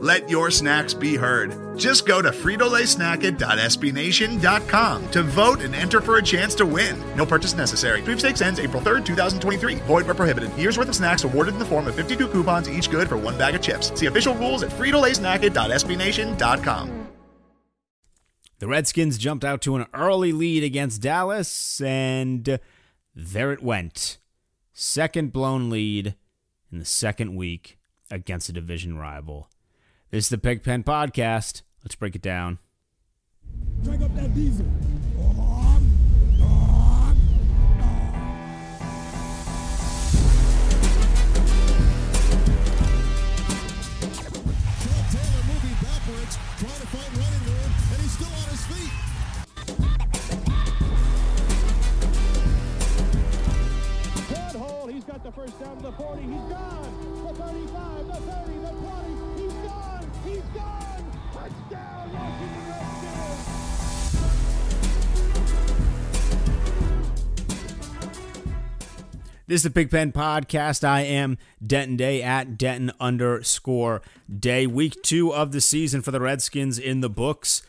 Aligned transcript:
Let 0.00 0.30
your 0.30 0.52
snacks 0.52 0.94
be 0.94 1.16
heard. 1.16 1.76
Just 1.76 2.06
go 2.06 2.22
to 2.22 2.30
fritolaysnacket.sbnation.com 2.30 5.10
to 5.10 5.22
vote 5.24 5.60
and 5.60 5.74
enter 5.74 6.00
for 6.00 6.18
a 6.18 6.22
chance 6.22 6.54
to 6.54 6.64
win. 6.64 7.02
No 7.16 7.26
purchase 7.26 7.56
necessary. 7.56 8.00
Sweepstakes 8.02 8.40
ends 8.40 8.60
April 8.60 8.80
3rd, 8.80 9.04
2023. 9.04 9.74
Void 9.86 10.06
where 10.06 10.14
prohibited. 10.14 10.56
Year's 10.56 10.78
worth 10.78 10.88
of 10.88 10.94
snacks 10.94 11.24
awarded 11.24 11.54
in 11.54 11.58
the 11.58 11.64
form 11.64 11.88
of 11.88 11.96
52 11.96 12.28
coupons, 12.28 12.70
each 12.70 12.92
good 12.92 13.08
for 13.08 13.16
one 13.16 13.36
bag 13.36 13.56
of 13.56 13.60
chips. 13.60 13.90
See 13.98 14.06
official 14.06 14.36
rules 14.36 14.62
at 14.62 14.70
fritolaysnacket.sbnation.com. 14.70 17.08
The 18.60 18.68
Redskins 18.68 19.18
jumped 19.18 19.44
out 19.44 19.62
to 19.62 19.74
an 19.76 19.86
early 19.94 20.32
lead 20.32 20.62
against 20.62 21.02
Dallas, 21.02 21.80
and 21.80 22.60
there 23.14 23.52
it 23.52 23.62
went. 23.62 24.18
Second 24.72 25.32
blown 25.32 25.70
lead 25.70 26.14
in 26.70 26.78
the 26.78 26.84
second 26.84 27.34
week 27.34 27.78
against 28.10 28.48
a 28.48 28.52
division 28.52 28.96
rival. 28.96 29.48
This 30.10 30.24
is 30.24 30.30
the 30.30 30.38
Pigpen 30.38 30.84
Podcast. 30.84 31.60
Let's 31.84 31.94
break 31.94 32.14
it 32.14 32.22
down. 32.22 32.58
Drag 33.84 34.00
up 34.00 34.14
that 34.16 34.34
diesel. 34.34 34.64
Taylor 45.12 45.42
moving 45.44 45.76
backwards, 45.82 46.38
trying 46.56 46.80
to 46.80 46.86
find 46.86 47.12
running 47.18 47.44
room, 47.44 47.70
and 47.92 48.00
he's 48.00 48.12
still 48.12 48.32
on 48.32 48.48
his 48.48 48.64
feet. 48.64 48.92
Good 54.28 54.56
hold. 54.56 54.90
He's 54.90 55.04
got 55.04 55.22
the 55.22 55.32
first 55.32 55.60
down 55.60 55.76
to 55.76 55.82
the 55.82 55.92
40. 55.92 56.22
He's 56.22 56.30
gone. 56.30 57.26
The 57.26 57.34
35, 57.34 58.06
the 58.06 58.14
30, 58.14 58.58
the 58.58 58.70
20. 58.70 59.17
This 69.48 69.60
is 69.60 69.62
the 69.62 69.70
Big 69.70 69.90
Pigpen 69.90 70.12
Podcast. 70.12 70.84
I 70.84 71.00
am 71.00 71.38
Denton 71.66 71.96
Day 71.96 72.22
at 72.22 72.58
Denton 72.58 72.92
underscore 73.00 74.02
Day. 74.28 74.66
Week 74.66 75.02
two 75.02 75.32
of 75.32 75.52
the 75.52 75.62
season 75.62 76.02
for 76.02 76.10
the 76.10 76.20
Redskins 76.20 76.78
in 76.78 77.00
the 77.00 77.08
books. 77.08 77.62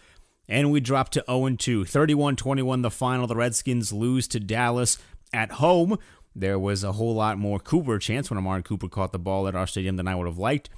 And 0.50 0.72
we 0.72 0.82
drop 0.82 1.08
to 1.12 1.24
0 1.26 1.56
2. 1.56 1.86
31 1.86 2.36
21 2.36 2.82
the 2.82 2.92
final. 2.92 3.28
The 3.28 3.38
Redskins 3.38 3.94
lose 3.94 4.28
to 4.28 4.42
Dallas 4.42 4.98
at 5.32 5.54
home. 5.54 5.98
There 6.36 6.60
was 6.60 6.84
a 6.84 6.92
whole 6.92 7.16
lot 7.16 7.38
more 7.38 7.60
Cooper 7.60 7.98
chance 7.98 8.30
when 8.30 8.38
Amari 8.38 8.62
Cooper 8.62 8.90
caught 8.90 9.14
the 9.14 9.18
ball 9.18 9.48
at 9.48 9.56
our 9.56 9.66
stadium 9.66 9.96
than 9.96 10.10
I 10.10 10.16
would 10.16 10.28
have 10.28 10.38
liked. 10.38 10.70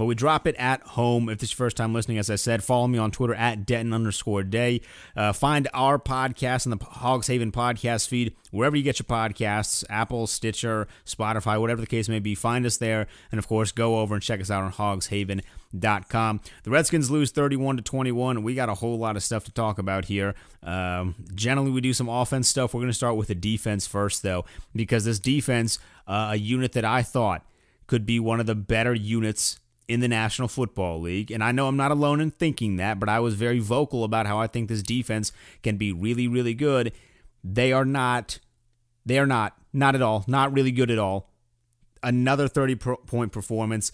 But 0.00 0.06
we 0.06 0.14
drop 0.14 0.46
it 0.46 0.56
at 0.56 0.80
home. 0.80 1.28
If 1.28 1.40
this 1.40 1.50
is 1.50 1.52
your 1.52 1.66
first 1.66 1.76
time 1.76 1.92
listening, 1.92 2.16
as 2.16 2.30
I 2.30 2.36
said, 2.36 2.64
follow 2.64 2.86
me 2.86 2.96
on 2.96 3.10
Twitter 3.10 3.34
at 3.34 3.66
Denton 3.66 3.92
underscore 3.92 4.42
day. 4.42 4.80
Uh, 5.14 5.34
find 5.34 5.68
our 5.74 5.98
podcast 5.98 6.64
in 6.64 6.70
the 6.70 6.82
Hogs 6.82 7.26
Haven 7.26 7.52
podcast 7.52 8.08
feed, 8.08 8.34
wherever 8.50 8.74
you 8.74 8.82
get 8.82 8.98
your 8.98 9.04
podcasts 9.04 9.84
Apple, 9.90 10.26
Stitcher, 10.26 10.88
Spotify, 11.04 11.60
whatever 11.60 11.82
the 11.82 11.86
case 11.86 12.08
may 12.08 12.18
be. 12.18 12.34
Find 12.34 12.64
us 12.64 12.78
there. 12.78 13.08
And 13.30 13.38
of 13.38 13.46
course, 13.46 13.72
go 13.72 13.98
over 13.98 14.14
and 14.14 14.22
check 14.22 14.40
us 14.40 14.50
out 14.50 14.62
on 14.62 14.72
hogshaven.com. 14.72 16.40
The 16.62 16.70
Redskins 16.70 17.10
lose 17.10 17.30
31 17.30 17.76
to 17.76 17.82
21. 17.82 18.42
We 18.42 18.54
got 18.54 18.70
a 18.70 18.74
whole 18.76 18.98
lot 18.98 19.16
of 19.16 19.22
stuff 19.22 19.44
to 19.44 19.52
talk 19.52 19.78
about 19.78 20.06
here. 20.06 20.34
Um, 20.62 21.14
generally, 21.34 21.72
we 21.72 21.82
do 21.82 21.92
some 21.92 22.08
offense 22.08 22.48
stuff. 22.48 22.72
We're 22.72 22.80
going 22.80 22.88
to 22.88 22.94
start 22.94 23.16
with 23.16 23.28
the 23.28 23.34
defense 23.34 23.86
first, 23.86 24.22
though, 24.22 24.46
because 24.74 25.04
this 25.04 25.18
defense, 25.18 25.78
uh, 26.08 26.30
a 26.30 26.36
unit 26.36 26.72
that 26.72 26.86
I 26.86 27.02
thought 27.02 27.44
could 27.86 28.06
be 28.06 28.18
one 28.18 28.40
of 28.40 28.46
the 28.46 28.54
better 28.54 28.94
units 28.94 29.59
in 29.90 29.98
the 29.98 30.06
National 30.06 30.46
Football 30.46 31.00
League. 31.00 31.32
And 31.32 31.42
I 31.42 31.50
know 31.50 31.66
I'm 31.66 31.76
not 31.76 31.90
alone 31.90 32.20
in 32.20 32.30
thinking 32.30 32.76
that, 32.76 33.00
but 33.00 33.08
I 33.08 33.18
was 33.18 33.34
very 33.34 33.58
vocal 33.58 34.04
about 34.04 34.24
how 34.24 34.38
I 34.38 34.46
think 34.46 34.68
this 34.68 34.84
defense 34.84 35.32
can 35.64 35.78
be 35.78 35.90
really, 35.90 36.28
really 36.28 36.54
good. 36.54 36.92
They 37.42 37.72
are 37.72 37.84
not, 37.84 38.38
they 39.04 39.18
are 39.18 39.26
not, 39.26 39.58
not 39.72 39.96
at 39.96 40.00
all, 40.00 40.24
not 40.28 40.52
really 40.52 40.70
good 40.70 40.92
at 40.92 41.00
all. 41.00 41.32
Another 42.04 42.46
30 42.46 42.76
point 42.76 43.32
performance. 43.32 43.90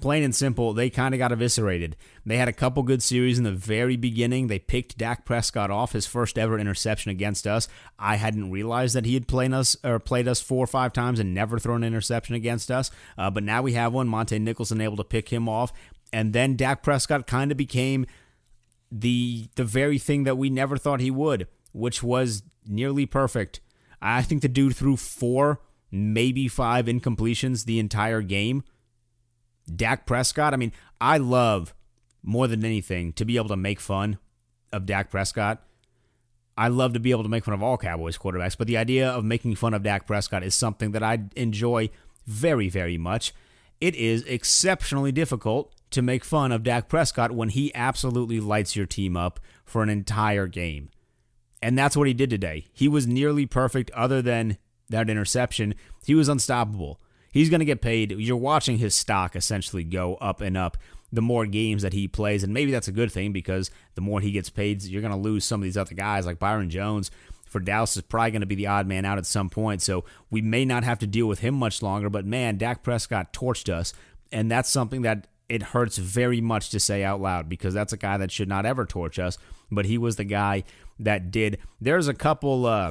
Plain 0.00 0.22
and 0.22 0.34
simple, 0.34 0.72
they 0.72 0.90
kind 0.90 1.12
of 1.12 1.18
got 1.18 1.32
eviscerated. 1.32 1.96
They 2.24 2.36
had 2.36 2.48
a 2.48 2.52
couple 2.52 2.84
good 2.84 3.02
series 3.02 3.36
in 3.36 3.44
the 3.44 3.52
very 3.52 3.96
beginning. 3.96 4.46
They 4.46 4.60
picked 4.60 4.96
Dak 4.96 5.24
Prescott 5.24 5.72
off 5.72 5.92
his 5.92 6.06
first 6.06 6.38
ever 6.38 6.56
interception 6.58 7.10
against 7.10 7.48
us. 7.48 7.66
I 7.98 8.14
hadn't 8.16 8.52
realized 8.52 8.94
that 8.94 9.06
he 9.06 9.14
had 9.14 9.26
played 9.26 9.52
us 9.52 9.76
or 9.82 9.98
played 9.98 10.28
us 10.28 10.40
four 10.40 10.62
or 10.62 10.68
five 10.68 10.92
times 10.92 11.18
and 11.18 11.34
never 11.34 11.58
thrown 11.58 11.82
an 11.82 11.88
interception 11.88 12.36
against 12.36 12.70
us. 12.70 12.92
Uh, 13.16 13.30
but 13.30 13.42
now 13.42 13.60
we 13.60 13.72
have 13.72 13.92
one. 13.92 14.08
Montae 14.08 14.40
Nicholson 14.40 14.80
able 14.80 14.96
to 14.96 15.04
pick 15.04 15.30
him 15.30 15.48
off, 15.48 15.72
and 16.12 16.32
then 16.32 16.54
Dak 16.54 16.82
Prescott 16.82 17.26
kind 17.26 17.50
of 17.50 17.56
became 17.56 18.06
the 18.92 19.48
the 19.56 19.64
very 19.64 19.98
thing 19.98 20.24
that 20.24 20.38
we 20.38 20.48
never 20.48 20.76
thought 20.76 21.00
he 21.00 21.10
would, 21.10 21.48
which 21.72 22.02
was 22.02 22.42
nearly 22.66 23.04
perfect. 23.04 23.60
I 24.00 24.22
think 24.22 24.42
the 24.42 24.48
dude 24.48 24.76
threw 24.76 24.96
four, 24.96 25.60
maybe 25.90 26.46
five 26.46 26.86
incompletions 26.86 27.64
the 27.64 27.78
entire 27.80 28.22
game. 28.22 28.62
Dak 29.74 30.06
Prescott, 30.06 30.54
I 30.54 30.56
mean, 30.56 30.72
I 31.00 31.18
love 31.18 31.74
more 32.22 32.46
than 32.46 32.64
anything 32.64 33.12
to 33.14 33.24
be 33.24 33.36
able 33.36 33.48
to 33.48 33.56
make 33.56 33.80
fun 33.80 34.18
of 34.72 34.86
Dak 34.86 35.10
Prescott. 35.10 35.62
I 36.56 36.68
love 36.68 36.92
to 36.94 37.00
be 37.00 37.12
able 37.12 37.22
to 37.22 37.28
make 37.28 37.44
fun 37.44 37.54
of 37.54 37.62
all 37.62 37.78
Cowboys 37.78 38.18
quarterbacks, 38.18 38.58
but 38.58 38.66
the 38.66 38.76
idea 38.76 39.08
of 39.08 39.24
making 39.24 39.54
fun 39.54 39.74
of 39.74 39.84
Dak 39.84 40.06
Prescott 40.06 40.42
is 40.42 40.54
something 40.54 40.90
that 40.92 41.02
I 41.02 41.20
enjoy 41.36 41.90
very, 42.26 42.68
very 42.68 42.98
much. 42.98 43.32
It 43.80 43.94
is 43.94 44.24
exceptionally 44.24 45.12
difficult 45.12 45.72
to 45.90 46.02
make 46.02 46.24
fun 46.24 46.50
of 46.50 46.64
Dak 46.64 46.88
Prescott 46.88 47.30
when 47.30 47.48
he 47.50 47.74
absolutely 47.74 48.40
lights 48.40 48.74
your 48.74 48.86
team 48.86 49.16
up 49.16 49.38
for 49.64 49.82
an 49.82 49.88
entire 49.88 50.46
game. 50.48 50.90
And 51.62 51.78
that's 51.78 51.96
what 51.96 52.08
he 52.08 52.14
did 52.14 52.30
today. 52.30 52.66
He 52.72 52.88
was 52.88 53.06
nearly 53.06 53.46
perfect, 53.46 53.90
other 53.92 54.20
than 54.20 54.58
that 54.88 55.08
interception. 55.08 55.74
He 56.04 56.14
was 56.14 56.28
unstoppable. 56.28 57.00
He's 57.32 57.50
going 57.50 57.60
to 57.60 57.66
get 57.66 57.80
paid. 57.80 58.12
You're 58.12 58.36
watching 58.36 58.78
his 58.78 58.94
stock 58.94 59.36
essentially 59.36 59.84
go 59.84 60.16
up 60.16 60.40
and 60.40 60.56
up 60.56 60.76
the 61.12 61.22
more 61.22 61.46
games 61.46 61.82
that 61.82 61.92
he 61.92 62.08
plays. 62.08 62.42
And 62.42 62.52
maybe 62.52 62.70
that's 62.70 62.88
a 62.88 62.92
good 62.92 63.10
thing 63.10 63.32
because 63.32 63.70
the 63.94 64.00
more 64.00 64.20
he 64.20 64.30
gets 64.30 64.50
paid, 64.50 64.82
you're 64.82 65.02
going 65.02 65.12
to 65.12 65.18
lose 65.18 65.44
some 65.44 65.60
of 65.60 65.64
these 65.64 65.76
other 65.76 65.94
guys 65.94 66.26
like 66.26 66.38
Byron 66.38 66.70
Jones. 66.70 67.10
For 67.46 67.60
Dallas 67.60 67.96
is 67.96 68.02
probably 68.02 68.32
going 68.32 68.40
to 68.40 68.46
be 68.46 68.56
the 68.56 68.66
odd 68.66 68.86
man 68.86 69.06
out 69.06 69.16
at 69.16 69.24
some 69.24 69.48
point. 69.48 69.80
So 69.80 70.04
we 70.30 70.42
may 70.42 70.66
not 70.66 70.84
have 70.84 70.98
to 70.98 71.06
deal 71.06 71.26
with 71.26 71.38
him 71.38 71.54
much 71.54 71.82
longer. 71.82 72.10
But 72.10 72.26
man, 72.26 72.58
Dak 72.58 72.82
Prescott 72.82 73.32
torched 73.32 73.72
us. 73.72 73.94
And 74.30 74.50
that's 74.50 74.68
something 74.68 75.02
that 75.02 75.26
it 75.48 75.62
hurts 75.62 75.96
very 75.96 76.42
much 76.42 76.68
to 76.70 76.80
say 76.80 77.02
out 77.02 77.22
loud 77.22 77.48
because 77.48 77.72
that's 77.72 77.94
a 77.94 77.96
guy 77.96 78.18
that 78.18 78.30
should 78.30 78.48
not 78.48 78.66
ever 78.66 78.84
torch 78.84 79.18
us. 79.18 79.38
But 79.70 79.86
he 79.86 79.96
was 79.96 80.16
the 80.16 80.24
guy 80.24 80.64
that 80.98 81.30
did. 81.30 81.58
There's 81.80 82.08
a 82.08 82.14
couple, 82.14 82.66
uh, 82.66 82.90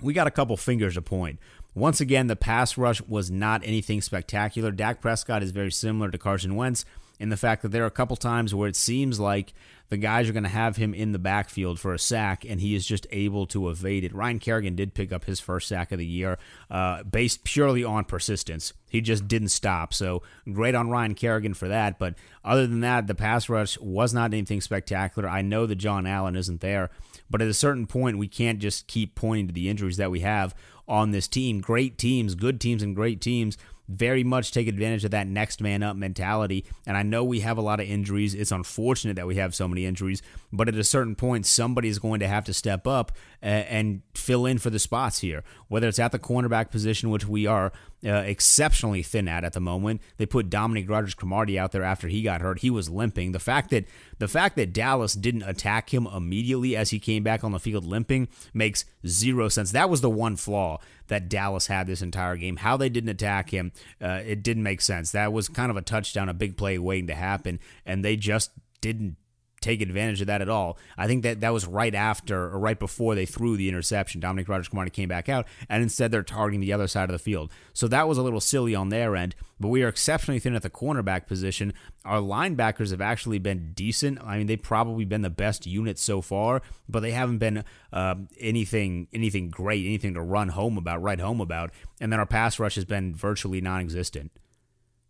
we 0.00 0.12
got 0.12 0.28
a 0.28 0.32
couple 0.32 0.56
fingers 0.56 0.94
to 0.94 1.02
point. 1.02 1.40
Once 1.74 2.00
again, 2.00 2.26
the 2.26 2.36
pass 2.36 2.76
rush 2.76 3.00
was 3.02 3.30
not 3.30 3.62
anything 3.64 4.00
spectacular. 4.00 4.70
Dak 4.70 5.00
Prescott 5.00 5.42
is 5.42 5.50
very 5.50 5.72
similar 5.72 6.10
to 6.10 6.18
Carson 6.18 6.54
Wentz 6.54 6.84
in 7.18 7.28
the 7.28 7.36
fact 7.36 7.62
that 7.62 7.68
there 7.68 7.84
are 7.84 7.86
a 7.86 7.90
couple 7.90 8.16
times 8.16 8.54
where 8.54 8.68
it 8.68 8.76
seems 8.76 9.20
like 9.20 9.54
the 9.88 9.96
guys 9.96 10.28
are 10.28 10.32
going 10.32 10.42
to 10.42 10.48
have 10.48 10.76
him 10.76 10.94
in 10.94 11.12
the 11.12 11.18
backfield 11.18 11.78
for 11.78 11.92
a 11.92 11.98
sack, 11.98 12.44
and 12.48 12.60
he 12.60 12.74
is 12.74 12.86
just 12.86 13.06
able 13.10 13.46
to 13.46 13.68
evade 13.68 14.04
it. 14.04 14.14
Ryan 14.14 14.38
Kerrigan 14.38 14.74
did 14.74 14.94
pick 14.94 15.12
up 15.12 15.26
his 15.26 15.38
first 15.38 15.68
sack 15.68 15.92
of 15.92 15.98
the 15.98 16.06
year 16.06 16.38
uh, 16.70 17.02
based 17.02 17.44
purely 17.44 17.84
on 17.84 18.06
persistence. 18.06 18.72
He 18.88 19.00
just 19.00 19.28
didn't 19.28 19.48
stop. 19.48 19.92
So 19.92 20.22
great 20.50 20.74
on 20.74 20.90
Ryan 20.90 21.14
Kerrigan 21.14 21.54
for 21.54 21.68
that. 21.68 21.98
But 21.98 22.14
other 22.44 22.66
than 22.66 22.80
that, 22.80 23.06
the 23.06 23.14
pass 23.14 23.48
rush 23.48 23.78
was 23.78 24.14
not 24.14 24.32
anything 24.32 24.60
spectacular. 24.60 25.28
I 25.28 25.42
know 25.42 25.66
that 25.66 25.76
John 25.76 26.06
Allen 26.06 26.36
isn't 26.36 26.60
there, 26.60 26.90
but 27.32 27.42
at 27.42 27.48
a 27.48 27.54
certain 27.54 27.86
point, 27.86 28.18
we 28.18 28.28
can't 28.28 28.60
just 28.60 28.86
keep 28.86 29.16
pointing 29.16 29.48
to 29.48 29.52
the 29.52 29.68
injuries 29.68 29.96
that 29.96 30.12
we 30.12 30.20
have 30.20 30.54
on 30.86 31.10
this 31.10 31.26
team. 31.26 31.60
Great 31.60 31.98
teams, 31.98 32.36
good 32.36 32.60
teams, 32.60 32.82
and 32.82 32.94
great 32.94 33.20
teams 33.20 33.56
very 33.88 34.24
much 34.24 34.52
take 34.52 34.68
advantage 34.68 35.04
of 35.04 35.10
that 35.10 35.26
next 35.26 35.60
man 35.60 35.82
up 35.82 35.96
mentality. 35.96 36.64
And 36.86 36.96
I 36.96 37.02
know 37.02 37.24
we 37.24 37.40
have 37.40 37.58
a 37.58 37.62
lot 37.62 37.80
of 37.80 37.88
injuries. 37.88 38.34
It's 38.34 38.52
unfortunate 38.52 39.16
that 39.16 39.26
we 39.26 39.36
have 39.36 39.54
so 39.54 39.68
many 39.68 39.84
injuries, 39.84 40.22
but 40.52 40.68
at 40.68 40.76
a 40.76 40.84
certain 40.84 41.14
point, 41.14 41.46
somebody 41.46 41.88
is 41.88 41.98
going 41.98 42.20
to 42.20 42.28
have 42.28 42.44
to 42.44 42.54
step 42.54 42.86
up 42.86 43.12
and 43.40 44.02
fill 44.14 44.46
in 44.46 44.58
for 44.58 44.70
the 44.70 44.78
spots 44.78 45.18
here, 45.18 45.42
whether 45.68 45.88
it's 45.88 45.98
at 45.98 46.12
the 46.12 46.18
cornerback 46.18 46.70
position, 46.70 47.10
which 47.10 47.26
we 47.26 47.46
are 47.46 47.72
uh, 48.04 48.22
exceptionally 48.26 49.02
thin 49.02 49.28
at 49.28 49.44
at 49.44 49.52
the 49.52 49.60
moment. 49.60 50.00
They 50.16 50.26
put 50.26 50.50
Dominique 50.50 50.90
Rodgers 50.90 51.14
Cromartie 51.14 51.58
out 51.58 51.72
there 51.72 51.82
after 51.82 52.08
he 52.08 52.22
got 52.22 52.40
hurt. 52.40 52.60
He 52.60 52.70
was 52.70 52.90
limping. 52.90 53.32
The 53.32 53.38
fact 53.38 53.70
that 53.70 53.84
the 54.18 54.28
fact 54.28 54.56
that 54.56 54.72
Dallas 54.72 55.14
didn't 55.14 55.42
attack 55.44 55.92
him 55.92 56.06
immediately 56.06 56.76
as 56.76 56.90
he 56.90 56.98
came 56.98 57.22
back 57.22 57.44
on 57.44 57.52
the 57.52 57.58
field 57.58 57.84
limping 57.84 58.28
makes 58.52 58.84
zero 59.06 59.48
sense. 59.48 59.72
That 59.72 59.90
was 59.90 60.00
the 60.00 60.10
one 60.10 60.36
flaw 60.36 60.78
that 61.08 61.28
Dallas 61.28 61.66
had 61.66 61.86
this 61.86 62.02
entire 62.02 62.36
game. 62.36 62.56
How 62.56 62.76
they 62.76 62.88
didn't 62.88 63.10
attack 63.10 63.50
him, 63.50 63.72
uh, 64.00 64.20
it 64.24 64.42
didn't 64.42 64.62
make 64.62 64.80
sense. 64.80 65.12
That 65.12 65.32
was 65.32 65.48
kind 65.48 65.70
of 65.70 65.76
a 65.76 65.82
touchdown, 65.82 66.28
a 66.28 66.34
big 66.34 66.56
play 66.56 66.78
waiting 66.78 67.08
to 67.08 67.14
happen, 67.14 67.60
and 67.84 68.04
they 68.04 68.16
just 68.16 68.50
didn't 68.80 69.16
take 69.62 69.80
advantage 69.80 70.20
of 70.20 70.26
that 70.26 70.42
at 70.42 70.48
all. 70.48 70.78
I 70.96 71.06
think 71.06 71.22
that 71.22 71.40
that 71.40 71.52
was 71.52 71.66
right 71.66 71.94
after 71.94 72.44
or 72.44 72.58
right 72.58 72.78
before 72.78 73.14
they 73.14 73.26
threw 73.26 73.56
the 73.56 73.68
interception. 73.68 74.20
Dominique 74.20 74.48
Rodgers 74.48 74.68
Cromartie 74.68 74.90
came 74.90 75.08
back 75.08 75.28
out, 75.28 75.46
and 75.68 75.82
instead 75.82 76.10
they're 76.10 76.22
targeting 76.22 76.60
the 76.60 76.72
other 76.72 76.88
side 76.88 77.08
of 77.08 77.12
the 77.12 77.18
field. 77.18 77.50
So 77.72 77.88
that 77.88 78.08
was 78.08 78.18
a 78.18 78.22
little 78.22 78.40
silly 78.40 78.74
on 78.74 78.88
their 78.88 79.16
end. 79.16 79.34
But 79.60 79.68
we 79.68 79.82
are 79.84 79.88
exceptionally 79.88 80.40
thin 80.40 80.56
at 80.56 80.62
the 80.62 80.70
cornerback 80.70 81.26
position. 81.26 81.72
Our 82.04 82.20
linebackers 82.20 82.90
have 82.90 83.00
actually 83.00 83.38
been 83.38 83.72
decent. 83.74 84.20
I 84.20 84.38
mean, 84.38 84.48
they've 84.48 84.60
probably 84.60 85.04
been 85.04 85.22
the 85.22 85.30
best 85.30 85.66
unit 85.66 85.98
so 85.98 86.20
far, 86.20 86.62
but 86.88 87.00
they 87.00 87.12
haven't 87.12 87.38
been 87.38 87.62
uh, 87.92 88.16
anything 88.40 89.06
anything 89.12 89.50
great, 89.50 89.86
anything 89.86 90.14
to 90.14 90.22
run 90.22 90.48
home 90.48 90.76
about, 90.76 91.00
write 91.00 91.20
home 91.20 91.40
about. 91.40 91.70
And 92.00 92.12
then 92.12 92.18
our 92.18 92.26
pass 92.26 92.58
rush 92.58 92.74
has 92.74 92.84
been 92.84 93.14
virtually 93.14 93.60
non-existent. 93.60 94.32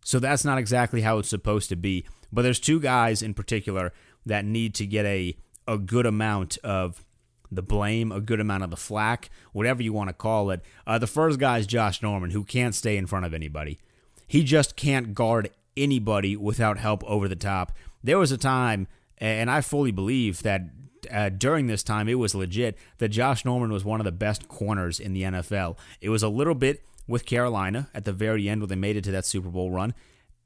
So 0.05 0.19
that's 0.19 0.45
not 0.45 0.57
exactly 0.57 1.01
how 1.01 1.17
it's 1.17 1.29
supposed 1.29 1.69
to 1.69 1.75
be. 1.75 2.05
But 2.31 2.41
there's 2.41 2.59
two 2.59 2.79
guys 2.79 3.21
in 3.21 3.33
particular 3.33 3.93
that 4.25 4.45
need 4.45 4.73
to 4.75 4.85
get 4.85 5.05
a 5.05 5.35
a 5.67 5.77
good 5.77 6.05
amount 6.05 6.57
of 6.63 7.05
the 7.51 7.61
blame, 7.61 8.11
a 8.11 8.19
good 8.19 8.39
amount 8.39 8.63
of 8.63 8.69
the 8.69 8.77
flack, 8.77 9.29
whatever 9.51 9.81
you 9.81 9.93
want 9.93 10.09
to 10.09 10.13
call 10.13 10.49
it. 10.49 10.61
Uh, 10.85 10.97
the 10.97 11.07
first 11.07 11.39
guy 11.39 11.59
is 11.59 11.67
Josh 11.67 12.01
Norman, 12.01 12.31
who 12.31 12.43
can't 12.43 12.75
stay 12.75 12.97
in 12.97 13.07
front 13.07 13.25
of 13.25 13.33
anybody. 13.33 13.79
He 14.27 14.43
just 14.43 14.75
can't 14.75 15.13
guard 15.13 15.49
anybody 15.77 16.35
without 16.35 16.77
help 16.77 17.03
over 17.05 17.27
the 17.27 17.35
top. 17.35 17.71
There 18.03 18.17
was 18.17 18.31
a 18.31 18.37
time, 18.37 18.87
and 19.17 19.49
I 19.49 19.61
fully 19.61 19.91
believe 19.91 20.43
that 20.43 20.63
uh, 21.11 21.29
during 21.29 21.67
this 21.67 21.83
time 21.83 22.07
it 22.07 22.15
was 22.15 22.33
legit 22.35 22.77
that 22.97 23.09
Josh 23.09 23.45
Norman 23.45 23.71
was 23.71 23.85
one 23.85 23.99
of 23.99 24.05
the 24.05 24.11
best 24.11 24.47
corners 24.47 24.99
in 24.99 25.13
the 25.13 25.23
NFL. 25.23 25.77
It 26.01 26.09
was 26.09 26.23
a 26.23 26.29
little 26.29 26.55
bit 26.55 26.83
with 27.07 27.25
Carolina 27.25 27.89
at 27.93 28.05
the 28.05 28.13
very 28.13 28.47
end 28.47 28.61
when 28.61 28.69
they 28.69 28.75
made 28.75 28.97
it 28.97 29.03
to 29.05 29.11
that 29.11 29.25
Super 29.25 29.49
Bowl 29.49 29.71
run. 29.71 29.93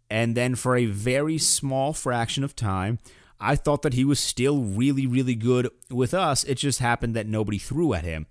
And 0.09 0.35
then 0.35 0.55
for 0.55 0.75
a 0.75 0.85
very 0.85 1.37
small 1.37 1.93
fraction 1.93 2.43
of 2.43 2.55
time, 2.55 2.99
I 3.39 3.55
thought 3.55 3.83
that 3.83 3.93
he 3.93 4.03
was 4.03 4.19
still 4.19 4.63
really, 4.63 5.05
really 5.05 5.35
good 5.35 5.69
with 5.91 6.13
us. 6.13 6.43
It 6.43 6.55
just 6.55 6.79
happened 6.79 7.15
that 7.15 7.27
nobody 7.27 7.57
threw 7.57 7.93
at 7.93 8.03
him. 8.03 8.25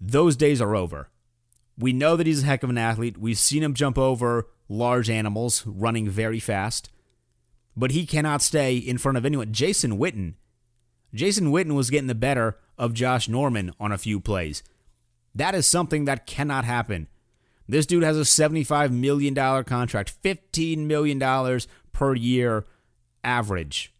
Those 0.00 0.36
days 0.36 0.60
are 0.60 0.74
over. 0.74 1.08
We 1.78 1.92
know 1.92 2.16
that 2.16 2.26
he's 2.26 2.42
a 2.42 2.46
heck 2.46 2.62
of 2.62 2.70
an 2.70 2.78
athlete. 2.78 3.18
We've 3.18 3.38
seen 3.38 3.62
him 3.62 3.74
jump 3.74 3.96
over 3.96 4.48
large 4.68 5.08
animals 5.08 5.64
running 5.66 6.08
very 6.08 6.40
fast, 6.40 6.90
but 7.76 7.92
he 7.92 8.04
cannot 8.04 8.42
stay 8.42 8.76
in 8.76 8.98
front 8.98 9.16
of 9.16 9.24
anyone. 9.24 9.52
Jason 9.52 9.98
Witten. 9.98 10.34
Jason 11.14 11.52
Witten 11.52 11.74
was 11.74 11.90
getting 11.90 12.08
the 12.08 12.14
better 12.14 12.58
of 12.76 12.94
Josh 12.94 13.28
Norman 13.28 13.72
on 13.78 13.92
a 13.92 13.98
few 13.98 14.18
plays. 14.18 14.62
That 15.34 15.54
is 15.54 15.66
something 15.66 16.04
that 16.06 16.26
cannot 16.26 16.64
happen. 16.64 17.08
This 17.68 17.86
dude 17.86 18.02
has 18.02 18.18
a 18.18 18.22
$75 18.22 18.90
million 18.90 19.34
contract, 19.64 20.20
$15 20.22 20.78
million 20.78 21.60
per 21.92 22.14
year 22.14 22.66
average 23.22 23.91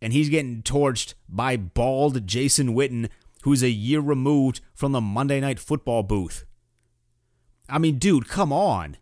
and 0.00 0.12
he's 0.12 0.28
getting 0.28 0.62
torched 0.62 1.14
by 1.28 1.56
bald 1.56 2.26
Jason 2.26 2.74
Witten, 2.74 3.08
who's 3.42 3.62
a 3.62 3.70
year 3.70 4.00
removed 4.00 4.60
from 4.74 4.92
the 4.92 5.00
Monday 5.00 5.40
Night 5.40 5.58
Football 5.58 6.02
booth. 6.02 6.44
I 7.68 7.78
mean, 7.78 7.98
dude, 7.98 8.28
come 8.28 8.52
on. 8.52 8.96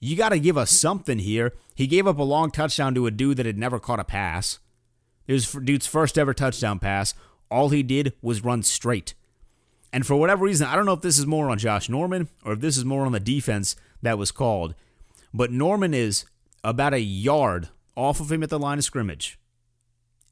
You 0.00 0.16
got 0.16 0.30
to 0.30 0.38
give 0.38 0.58
us 0.58 0.70
something 0.70 1.20
here. 1.20 1.52
He 1.74 1.86
gave 1.86 2.06
up 2.06 2.18
a 2.18 2.24
long 2.24 2.50
touchdown 2.50 2.94
to 2.94 3.06
a 3.06 3.10
dude 3.10 3.36
that 3.36 3.46
had 3.46 3.56
never 3.58 3.78
caught 3.78 4.00
a 4.00 4.04
pass. 4.04 4.58
It 5.26 5.32
was 5.32 5.52
dude's 5.52 5.86
first 5.86 6.18
ever 6.18 6.34
touchdown 6.34 6.80
pass. 6.80 7.14
All 7.50 7.68
he 7.68 7.82
did 7.82 8.12
was 8.20 8.44
run 8.44 8.62
straight. 8.62 9.14
And 9.92 10.06
for 10.06 10.16
whatever 10.16 10.44
reason, 10.44 10.66
I 10.66 10.74
don't 10.74 10.86
know 10.86 10.94
if 10.94 11.02
this 11.02 11.18
is 11.18 11.26
more 11.26 11.50
on 11.50 11.58
Josh 11.58 11.88
Norman 11.88 12.28
or 12.44 12.54
if 12.54 12.60
this 12.60 12.76
is 12.76 12.84
more 12.84 13.06
on 13.06 13.12
the 13.12 13.20
defense 13.20 13.76
that 14.00 14.18
was 14.18 14.32
called, 14.32 14.74
but 15.32 15.52
Norman 15.52 15.94
is 15.94 16.24
about 16.64 16.94
a 16.94 17.00
yard 17.00 17.68
off 17.94 18.20
of 18.20 18.32
him 18.32 18.42
at 18.42 18.50
the 18.50 18.58
line 18.58 18.78
of 18.78 18.84
scrimmage 18.84 19.38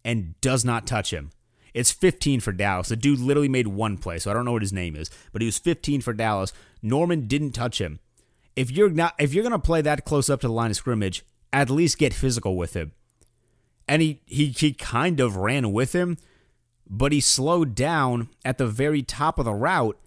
and 0.04 0.40
does 0.40 0.64
not 0.64 0.86
touch 0.86 1.12
him. 1.12 1.30
It's 1.74 1.92
15 1.92 2.40
for 2.40 2.52
Dallas. 2.52 2.88
The 2.88 2.96
dude 2.96 3.20
literally 3.20 3.48
made 3.48 3.68
one 3.68 3.96
play, 3.96 4.18
so 4.18 4.30
I 4.30 4.34
don't 4.34 4.44
know 4.44 4.52
what 4.52 4.62
his 4.62 4.72
name 4.72 4.96
is, 4.96 5.10
but 5.32 5.42
he 5.42 5.46
was 5.46 5.58
15 5.58 6.00
for 6.00 6.12
Dallas. 6.12 6.52
Norman 6.82 7.26
didn't 7.26 7.52
touch 7.52 7.80
him. 7.80 8.00
If 8.56 8.70
you're 8.70 8.90
not 8.90 9.14
if 9.18 9.32
you're 9.32 9.44
going 9.44 9.52
to 9.52 9.58
play 9.58 9.80
that 9.82 10.04
close 10.04 10.28
up 10.28 10.40
to 10.40 10.48
the 10.48 10.52
line 10.52 10.70
of 10.70 10.76
scrimmage, 10.76 11.24
at 11.52 11.70
least 11.70 11.98
get 11.98 12.12
physical 12.12 12.56
with 12.56 12.74
him. 12.74 12.92
And 13.86 14.02
he 14.02 14.20
he 14.26 14.48
he 14.48 14.72
kind 14.72 15.20
of 15.20 15.36
ran 15.36 15.72
with 15.72 15.94
him, 15.94 16.18
but 16.88 17.12
he 17.12 17.20
slowed 17.20 17.74
down 17.74 18.28
at 18.44 18.58
the 18.58 18.66
very 18.66 19.02
top 19.02 19.38
of 19.38 19.44
the 19.44 19.54
route, 19.54 19.98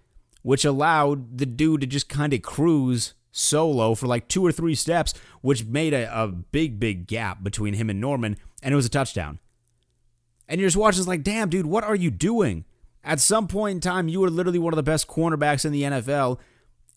which 0.42 0.66
allowed 0.66 1.38
the 1.38 1.46
dude 1.46 1.82
to 1.82 1.88
just 1.88 2.10
kind 2.10 2.34
of 2.34 2.42
cruise 2.42 3.14
solo 3.32 3.96
for 3.96 4.08
like 4.08 4.28
two 4.28 4.46
or 4.46 4.52
three 4.52 4.76
steps, 4.76 5.14
which 5.42 5.66
made 5.66 5.94
a, 5.94 6.24
a 6.24 6.28
big, 6.28 6.80
big 6.80 7.08
gap 7.08 7.44
between 7.44 7.74
him 7.74 7.90
and 7.90 8.00
Norman, 8.00 8.38
and 8.62 8.74
it 8.74 8.76
was 8.76 8.86
a 8.86 8.90
touchdown. 8.90 9.40
And 10.48 10.60
you're 10.60 10.68
just 10.68 10.78
watching, 10.78 11.06
like, 11.06 11.24
damn, 11.24 11.50
dude, 11.50 11.66
what 11.66 11.84
are 11.84 11.96
you 11.96 12.12
doing? 12.12 12.66
At 13.04 13.20
some 13.20 13.48
point 13.48 13.76
in 13.76 13.82
time, 13.82 14.08
you 14.08 14.20
were 14.20 14.30
literally 14.30 14.60
one 14.60 14.74
of 14.74 14.78
the 14.78 14.84
best 14.84 15.08
cornerbacks 15.08 15.66
in 15.66 15.72
the 15.72 15.84
NFL, 15.84 16.40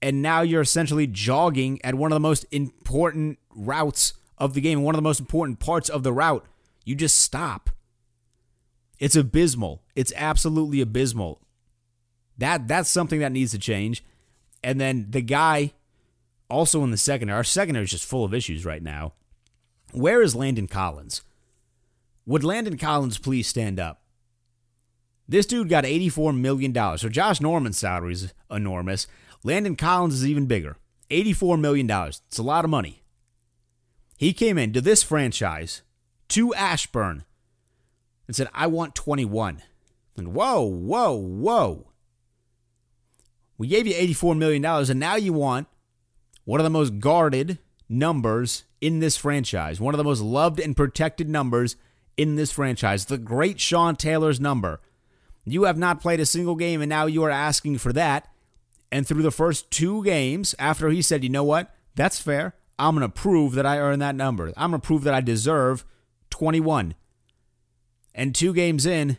and 0.00 0.22
now 0.22 0.42
you're 0.42 0.60
essentially 0.60 1.06
jogging 1.06 1.80
at 1.82 1.94
one 1.94 2.12
of 2.12 2.16
the 2.16 2.20
most 2.20 2.44
important 2.50 3.38
routes 3.54 4.14
of 4.38 4.54
the 4.54 4.60
game, 4.60 4.82
one 4.82 4.94
of 4.94 4.98
the 4.98 5.02
most 5.02 5.20
important 5.20 5.58
parts 5.58 5.88
of 5.88 6.02
the 6.02 6.12
route. 6.12 6.44
You 6.84 6.94
just 6.94 7.20
stop. 7.20 7.70
It's 8.98 9.16
abysmal. 9.16 9.82
It's 9.94 10.12
absolutely 10.16 10.80
abysmal. 10.80 11.40
That 12.38 12.68
that's 12.68 12.90
something 12.90 13.20
that 13.20 13.32
needs 13.32 13.52
to 13.52 13.58
change. 13.58 14.04
And 14.62 14.80
then 14.80 15.06
the 15.10 15.22
guy 15.22 15.72
also 16.48 16.84
in 16.84 16.90
the 16.90 16.96
secondary, 16.96 17.36
our 17.36 17.44
secondary 17.44 17.84
is 17.84 17.90
just 17.90 18.04
full 18.04 18.24
of 18.24 18.34
issues 18.34 18.64
right 18.64 18.82
now. 18.82 19.14
Where 19.92 20.22
is 20.22 20.34
Landon 20.34 20.66
Collins? 20.66 21.22
Would 22.26 22.44
Landon 22.44 22.76
Collins 22.76 23.18
please 23.18 23.46
stand 23.46 23.78
up? 23.78 24.02
This 25.28 25.46
dude 25.46 25.68
got 25.68 25.84
$84 25.84 26.38
million. 26.38 26.74
So 26.98 27.08
Josh 27.08 27.40
Norman's 27.40 27.78
salary 27.78 28.12
is 28.12 28.34
enormous. 28.50 29.06
Landon 29.42 29.76
Collins 29.76 30.14
is 30.14 30.26
even 30.26 30.46
bigger. 30.46 30.76
$84 31.10 31.58
million. 31.58 31.90
It's 31.90 32.38
a 32.38 32.42
lot 32.42 32.64
of 32.64 32.70
money. 32.70 33.02
He 34.16 34.32
came 34.32 34.58
into 34.58 34.80
this 34.80 35.02
franchise 35.02 35.82
to 36.28 36.54
Ashburn 36.54 37.24
and 38.26 38.34
said, 38.34 38.48
I 38.54 38.66
want 38.66 38.94
21. 38.94 39.62
And 40.16 40.34
whoa, 40.34 40.62
whoa, 40.62 41.12
whoa. 41.12 41.92
We 43.58 43.68
gave 43.68 43.86
you 43.86 43.94
$84 43.94 44.36
million, 44.36 44.64
and 44.64 45.00
now 45.00 45.16
you 45.16 45.32
want 45.32 45.68
one 46.44 46.60
of 46.60 46.64
the 46.64 46.70
most 46.70 46.98
guarded 46.98 47.58
numbers 47.88 48.64
in 48.80 49.00
this 49.00 49.16
franchise, 49.16 49.80
one 49.80 49.94
of 49.94 49.98
the 49.98 50.04
most 50.04 50.20
loved 50.20 50.60
and 50.60 50.76
protected 50.76 51.28
numbers 51.28 51.76
in 52.16 52.36
this 52.36 52.52
franchise. 52.52 53.06
The 53.06 53.18
great 53.18 53.60
Sean 53.60 53.96
Taylor's 53.96 54.40
number. 54.40 54.80
You 55.44 55.64
have 55.64 55.78
not 55.78 56.00
played 56.00 56.20
a 56.20 56.26
single 56.26 56.56
game, 56.56 56.82
and 56.82 56.88
now 56.88 57.06
you 57.06 57.22
are 57.22 57.30
asking 57.30 57.78
for 57.78 57.92
that. 57.92 58.28
And 58.90 59.06
through 59.06 59.22
the 59.22 59.30
first 59.30 59.70
two 59.70 60.02
games, 60.04 60.54
after 60.58 60.88
he 60.88 61.02
said, 61.02 61.22
you 61.22 61.30
know 61.30 61.44
what, 61.44 61.74
that's 61.94 62.20
fair, 62.20 62.54
I'm 62.78 62.94
going 62.96 63.08
to 63.08 63.12
prove 63.12 63.52
that 63.54 63.66
I 63.66 63.78
earned 63.78 64.02
that 64.02 64.14
number. 64.14 64.52
I'm 64.56 64.70
going 64.70 64.80
to 64.80 64.86
prove 64.86 65.04
that 65.04 65.14
I 65.14 65.20
deserve 65.20 65.84
21. 66.30 66.94
And 68.14 68.34
two 68.34 68.52
games 68.52 68.86
in, 68.86 69.18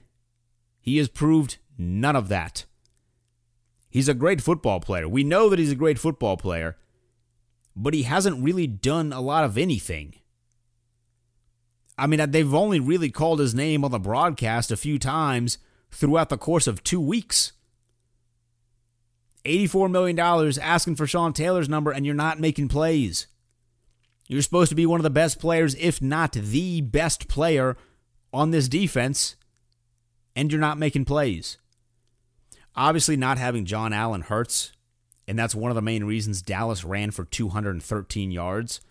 he 0.80 0.98
has 0.98 1.08
proved 1.08 1.58
none 1.78 2.16
of 2.16 2.30
that. 2.30 2.66
He's 3.90 4.10
a 4.10 4.14
great 4.14 4.42
football 4.42 4.80
player. 4.80 5.08
We 5.08 5.24
know 5.24 5.50
that 5.50 5.60
he's 5.60 5.72
a 5.72 5.76
great 5.76 6.00
football 6.00 6.38
player, 6.38 6.78
but 7.76 7.94
he 7.94 8.04
hasn't 8.04 8.44
really 8.44 8.68
done 8.68 9.14
a 9.14 9.22
lot 9.22 9.44
of 9.44 9.58
anything. 9.58 10.16
I 11.98 12.08
mean, 12.08 12.32
they've 12.32 12.54
only 12.54 12.80
really 12.80 13.10
called 13.10 13.40
his 13.40 13.56
name 13.56 13.84
on 13.84 13.92
the 13.92 14.00
broadcast 14.00 14.72
a 14.72 14.78
few 14.78 15.00
times 15.00 15.58
throughout 15.92 16.30
the 16.30 16.38
course 16.38 16.68
of 16.68 16.84
two 16.84 17.02
weeks. 17.02 17.54
$84 19.46 19.90
million 19.90 20.20
asking 20.62 20.96
for 20.96 21.08
Sean 21.08 21.34
Taylor's 21.34 21.70
number, 21.70 21.92
and 21.92 22.06
you're 22.06 22.14
not 22.14 22.40
making 22.40 22.68
plays. 22.68 23.28
You're 24.28 24.42
supposed 24.42 24.70
to 24.70 24.76
be 24.76 24.86
one 24.86 25.00
of 25.00 25.06
the 25.06 25.10
best 25.10 25.40
players, 25.40 25.74
if 25.76 26.02
not 26.02 26.34
the 26.34 26.82
best 26.82 27.28
player 27.30 27.78
on 28.34 28.52
this 28.52 28.68
defense, 28.68 29.38
and 30.36 30.52
you're 30.52 30.62
not 30.62 30.78
making 30.78 31.06
plays. 31.06 31.58
Obviously, 32.76 33.16
not 33.18 33.38
having 33.38 33.66
John 33.66 33.94
Allen 33.94 34.22
hurts, 34.22 34.74
And 35.30 35.38
that's 35.38 35.56
one 35.56 35.72
of 35.72 35.76
the 35.76 35.82
main 35.82 36.04
reasons 36.04 36.42
Dallas 36.42 36.86
ran 36.86 37.12
for 37.12 37.26
213 37.26 38.32
yards. 38.32 38.82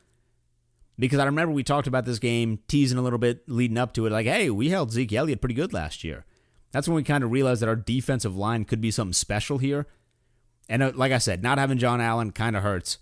Because 0.98 1.18
I 1.18 1.24
remember 1.24 1.52
we 1.52 1.62
talked 1.62 1.86
about 1.86 2.06
this 2.06 2.18
game, 2.18 2.60
teasing 2.68 2.98
a 2.98 3.02
little 3.02 3.18
bit 3.18 3.48
leading 3.48 3.76
up 3.76 3.92
to 3.94 4.06
it, 4.06 4.12
like, 4.12 4.26
hey, 4.26 4.50
we 4.50 4.70
held 4.70 4.92
Zeke 4.92 5.12
Elliott 5.12 5.40
pretty 5.40 5.54
good 5.54 5.72
last 5.72 6.04
year. 6.04 6.24
That's 6.72 6.88
when 6.88 6.96
we 6.96 7.02
kind 7.02 7.22
of 7.22 7.30
realized 7.30 7.62
that 7.62 7.68
our 7.68 7.76
defensive 7.76 8.36
line 8.36 8.64
could 8.64 8.80
be 8.80 8.90
something 8.90 9.12
special 9.12 9.58
here. 9.58 9.86
And 10.68 10.82
uh, 10.82 10.92
like 10.94 11.12
I 11.12 11.18
said, 11.18 11.42
not 11.42 11.58
having 11.58 11.78
John 11.78 12.00
Allen 12.00 12.32
kind 12.32 12.56
of 12.56 12.62
hurts. 12.62 12.98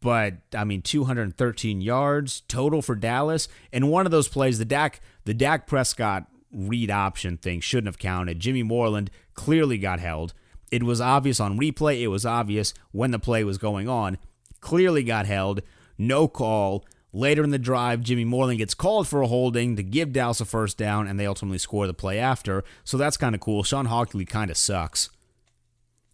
But 0.00 0.38
I 0.54 0.64
mean, 0.64 0.82
213 0.82 1.80
yards 1.80 2.40
total 2.42 2.80
for 2.80 2.94
Dallas, 2.94 3.48
and 3.72 3.90
one 3.90 4.06
of 4.06 4.12
those 4.12 4.28
plays, 4.28 4.58
the 4.58 4.64
Dak, 4.64 5.00
the 5.24 5.34
Dak 5.34 5.66
Prescott 5.66 6.26
read 6.52 6.90
option 6.90 7.36
thing 7.36 7.60
shouldn't 7.60 7.88
have 7.88 7.98
counted. 7.98 8.40
Jimmy 8.40 8.62
Moreland 8.62 9.10
clearly 9.34 9.78
got 9.78 10.00
held. 10.00 10.32
It 10.70 10.82
was 10.82 11.00
obvious 11.00 11.38
on 11.38 11.58
replay. 11.58 12.00
It 12.00 12.08
was 12.08 12.24
obvious 12.24 12.72
when 12.92 13.10
the 13.10 13.18
play 13.18 13.44
was 13.44 13.58
going 13.58 13.88
on. 13.88 14.18
Clearly 14.60 15.02
got 15.02 15.26
held. 15.26 15.62
No 16.00 16.28
call. 16.28 16.86
Later 17.12 17.44
in 17.44 17.50
the 17.50 17.58
drive, 17.58 18.00
Jimmy 18.00 18.24
Moreland 18.24 18.58
gets 18.58 18.72
called 18.72 19.06
for 19.06 19.20
a 19.20 19.26
holding 19.26 19.76
to 19.76 19.82
give 19.82 20.14
Dallas 20.14 20.40
a 20.40 20.46
first 20.46 20.78
down, 20.78 21.06
and 21.06 21.20
they 21.20 21.26
ultimately 21.26 21.58
score 21.58 21.86
the 21.86 21.92
play 21.92 22.18
after. 22.18 22.64
So 22.84 22.96
that's 22.96 23.18
kind 23.18 23.34
of 23.34 23.40
cool. 23.42 23.62
Shawn 23.62 23.86
Hochuli 23.86 24.26
kind 24.26 24.50
of 24.50 24.56
sucks. 24.56 25.10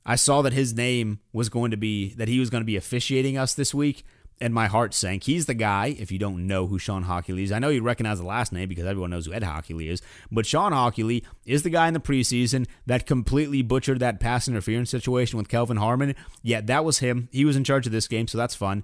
I 0.05 0.17
saw 0.17 0.43
that 0.43 0.53
his 0.53 0.75
name 0.75 1.21
was 1.33 1.49
going 1.49 1.71
to 1.71 1.77
be, 1.77 2.15
that 2.15 2.27
he 2.27 2.41
was 2.41 2.51
going 2.51 2.63
to 2.63 2.67
be 2.67 2.77
officiating 2.77 3.39
us 3.39 3.55
this 3.55 3.73
week, 3.73 4.05
and 4.41 4.53
my 4.53 4.67
heart 4.67 4.93
sank. 4.93 5.23
He's 5.23 5.47
the 5.47 5.55
guy, 5.55 5.95
if 5.99 6.11
you 6.11 6.19
don't 6.19 6.49
know 6.49 6.67
who 6.67 6.81
Shawn 6.81 7.05
Hochuli 7.05 7.45
is. 7.45 7.53
I 7.53 7.61
know 7.61 7.69
you 7.69 7.83
recognize 7.83 8.19
the 8.19 8.27
last 8.27 8.53
name 8.53 8.69
because 8.69 8.87
everyone 8.87 9.11
knows 9.11 9.27
who 9.27 9.35
Ed 9.35 9.45
Hochuli 9.45 9.89
is, 9.89 10.03
but 10.33 10.47
Shawn 10.47 10.73
Hochuli 10.73 11.25
is 11.45 11.63
the 11.63 11.71
guy 11.71 11.87
in 11.87 11.95
the 11.95 12.01
preseason 12.01 12.67
that 12.87 13.07
completely 13.07 13.63
butchered 13.63 14.01
that 14.01 14.19
pass 14.19 14.49
interference 14.49 14.91
situation 14.91 15.37
with 15.39 15.49
Kelvin 15.49 15.77
Harmon. 15.77 16.17
Yeah, 16.43 16.61
that 16.63 16.85
was 16.85 16.99
him. 16.99 17.29
He 17.31 17.45
was 17.45 17.55
in 17.55 17.63
charge 17.63 17.87
of 17.87 17.93
this 17.93 18.09
game, 18.09 18.27
so 18.27 18.37
that's 18.37 18.57
fun. 18.57 18.83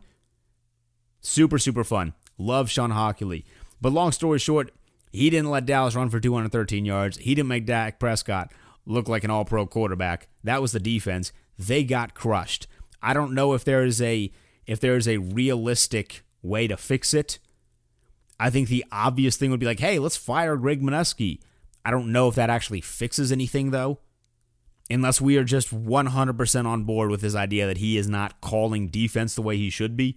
Super, 1.23 1.59
super 1.59 1.85
fun. 1.85 2.13
Love 2.37 2.69
Shawn 2.69 2.91
Hochuli. 2.91 3.45
But 3.81 3.93
long 3.93 4.13
story 4.13 4.39
short, 4.39 4.73
he 5.13 5.31
didn't 5.31 5.51
let 5.51 5.67
Dallas 5.67 5.95
run 5.95 6.11
for 6.11 6.21
213 6.21 6.85
yards. 6.85 7.17
He 7.19 7.35
didn't 7.35 7.49
make 7.49 7.65
Dak 7.65 7.99
Prescott 7.99 8.53
look 8.85 9.09
like 9.09 9.25
an 9.25 9.31
all 9.31 9.45
pro 9.45 9.67
quarterback. 9.67 10.29
That 10.43 10.61
was 10.61 10.73
the 10.73 10.81
defense. 10.81 11.33
They 11.59 11.85
got 11.85 12.15
crushed. 12.15 12.67
I 13.03 13.15
don't 13.15 13.35
know 13.35 13.55
if 13.55 13.65
there 13.65 13.85
is 13.85 14.03
a 14.03 14.31
if 14.67 14.81
there 14.81 14.97
is 14.97 15.09
a 15.09 15.19
realistic 15.19 16.23
way 16.43 16.67
to 16.67 16.77
fix 16.77 17.15
it. 17.15 17.39
I 18.39 18.51
think 18.51 18.69
the 18.69 18.85
obvious 18.91 19.37
thing 19.37 19.51
would 19.51 19.61
be 19.61 19.67
like, 19.67 19.81
hey, 19.81 19.99
let's 19.99 20.17
fire 20.17 20.57
Greg 20.57 20.83
Manusky. 20.83 21.41
I 21.85 21.91
don't 21.91 22.13
know 22.13 22.29
if 22.29 22.35
that 22.35 22.51
actually 22.51 22.81
fixes 22.81 23.31
anything 23.33 23.71
though. 23.71 23.99
Unless 24.91 25.21
we 25.21 25.37
are 25.37 25.45
just 25.45 25.73
100% 25.75 26.67
on 26.67 26.85
board 26.85 27.11
with 27.11 27.21
this 27.21 27.35
idea 27.35 27.67
that 27.67 27.79
he 27.79 27.97
is 27.97 28.09
not 28.09 28.41
calling 28.41 28.89
defense 28.89 29.35
the 29.35 29.43
way 29.43 29.57
he 29.57 29.71
should 29.71 29.97
be. 29.97 30.17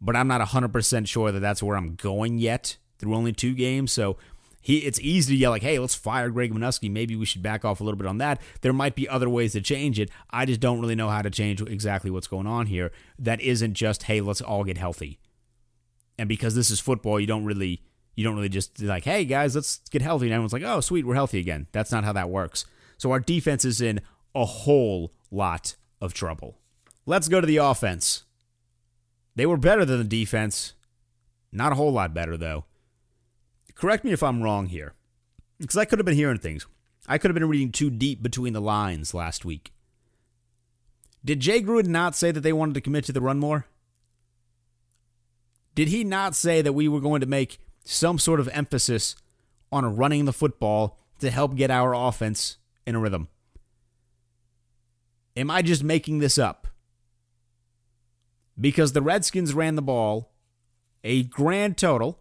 But 0.00 0.16
I'm 0.16 0.28
not 0.28 0.40
100% 0.40 1.06
sure 1.08 1.32
that 1.32 1.40
that's 1.40 1.62
where 1.62 1.76
I'm 1.76 1.94
going 1.94 2.38
yet 2.38 2.76
through 2.98 3.14
only 3.14 3.32
two 3.32 3.54
games. 3.54 3.92
So 3.92 4.16
he 4.64 4.78
it's 4.78 4.98
easy 5.00 5.34
to 5.34 5.38
yell 5.38 5.50
like, 5.50 5.62
"Hey, 5.62 5.78
let's 5.78 5.94
fire 5.94 6.30
Greg 6.30 6.52
Manusky. 6.52 6.90
Maybe 6.90 7.16
we 7.16 7.26
should 7.26 7.42
back 7.42 7.66
off 7.66 7.80
a 7.80 7.84
little 7.84 7.98
bit 7.98 8.06
on 8.06 8.18
that." 8.18 8.40
There 8.62 8.72
might 8.72 8.94
be 8.94 9.06
other 9.06 9.28
ways 9.28 9.52
to 9.52 9.60
change 9.60 10.00
it. 10.00 10.10
I 10.30 10.46
just 10.46 10.60
don't 10.60 10.80
really 10.80 10.94
know 10.94 11.10
how 11.10 11.20
to 11.20 11.28
change 11.28 11.60
exactly 11.60 12.10
what's 12.10 12.26
going 12.26 12.46
on 12.46 12.66
here. 12.66 12.90
That 13.18 13.42
isn't 13.42 13.74
just, 13.74 14.04
"Hey, 14.04 14.22
let's 14.22 14.40
all 14.40 14.64
get 14.64 14.78
healthy." 14.78 15.18
And 16.18 16.30
because 16.30 16.54
this 16.54 16.70
is 16.70 16.80
football, 16.80 17.20
you 17.20 17.26
don't 17.26 17.44
really 17.44 17.82
you 18.16 18.24
don't 18.24 18.36
really 18.36 18.48
just 18.48 18.80
like, 18.80 19.04
"Hey 19.04 19.24
guys, 19.26 19.54
let's 19.54 19.80
get 19.90 20.00
healthy." 20.00 20.26
And 20.26 20.32
everyone's 20.32 20.54
like, 20.54 20.62
"Oh, 20.62 20.80
sweet, 20.80 21.04
we're 21.04 21.14
healthy 21.14 21.40
again." 21.40 21.66
That's 21.72 21.92
not 21.92 22.04
how 22.04 22.14
that 22.14 22.30
works. 22.30 22.64
So 22.96 23.10
our 23.10 23.20
defense 23.20 23.66
is 23.66 23.82
in 23.82 24.00
a 24.34 24.46
whole 24.46 25.12
lot 25.30 25.76
of 26.00 26.14
trouble. 26.14 26.58
Let's 27.04 27.28
go 27.28 27.40
to 27.40 27.46
the 27.46 27.58
offense. 27.58 28.24
They 29.36 29.46
were 29.46 29.56
better 29.56 29.84
than 29.84 29.98
the 29.98 30.04
defense. 30.04 30.74
Not 31.52 31.72
a 31.72 31.76
whole 31.76 31.92
lot 31.92 32.14
better 32.14 32.36
though 32.36 32.64
correct 33.74 34.04
me 34.04 34.12
if 34.12 34.22
I'm 34.22 34.42
wrong 34.42 34.66
here, 34.66 34.94
because 35.58 35.76
I 35.76 35.84
could 35.84 35.98
have 35.98 36.06
been 36.06 36.14
hearing 36.14 36.38
things. 36.38 36.66
I 37.06 37.18
could 37.18 37.30
have 37.30 37.34
been 37.34 37.48
reading 37.48 37.72
too 37.72 37.90
deep 37.90 38.22
between 38.22 38.52
the 38.52 38.60
lines 38.60 39.12
last 39.12 39.44
week. 39.44 39.72
Did 41.24 41.40
Jay 41.40 41.62
Gruden 41.62 41.88
not 41.88 42.14
say 42.14 42.30
that 42.30 42.40
they 42.40 42.52
wanted 42.52 42.74
to 42.74 42.80
commit 42.80 43.04
to 43.04 43.12
the 43.12 43.20
run 43.20 43.38
more? 43.38 43.66
Did 45.74 45.88
he 45.88 46.04
not 46.04 46.34
say 46.34 46.62
that 46.62 46.72
we 46.72 46.88
were 46.88 47.00
going 47.00 47.20
to 47.20 47.26
make 47.26 47.58
some 47.84 48.18
sort 48.18 48.40
of 48.40 48.48
emphasis 48.48 49.16
on 49.72 49.96
running 49.96 50.24
the 50.24 50.32
football 50.32 50.98
to 51.18 51.30
help 51.30 51.56
get 51.56 51.70
our 51.70 51.94
offense 51.94 52.58
in 52.86 52.94
a 52.94 53.00
rhythm? 53.00 53.28
Am 55.36 55.50
I 55.50 55.62
just 55.62 55.82
making 55.82 56.20
this 56.20 56.38
up? 56.38 56.68
Because 58.60 58.92
the 58.92 59.02
Redskins 59.02 59.54
ran 59.54 59.74
the 59.74 59.82
ball 59.82 60.32
a 61.02 61.24
grand 61.24 61.76
total 61.76 62.20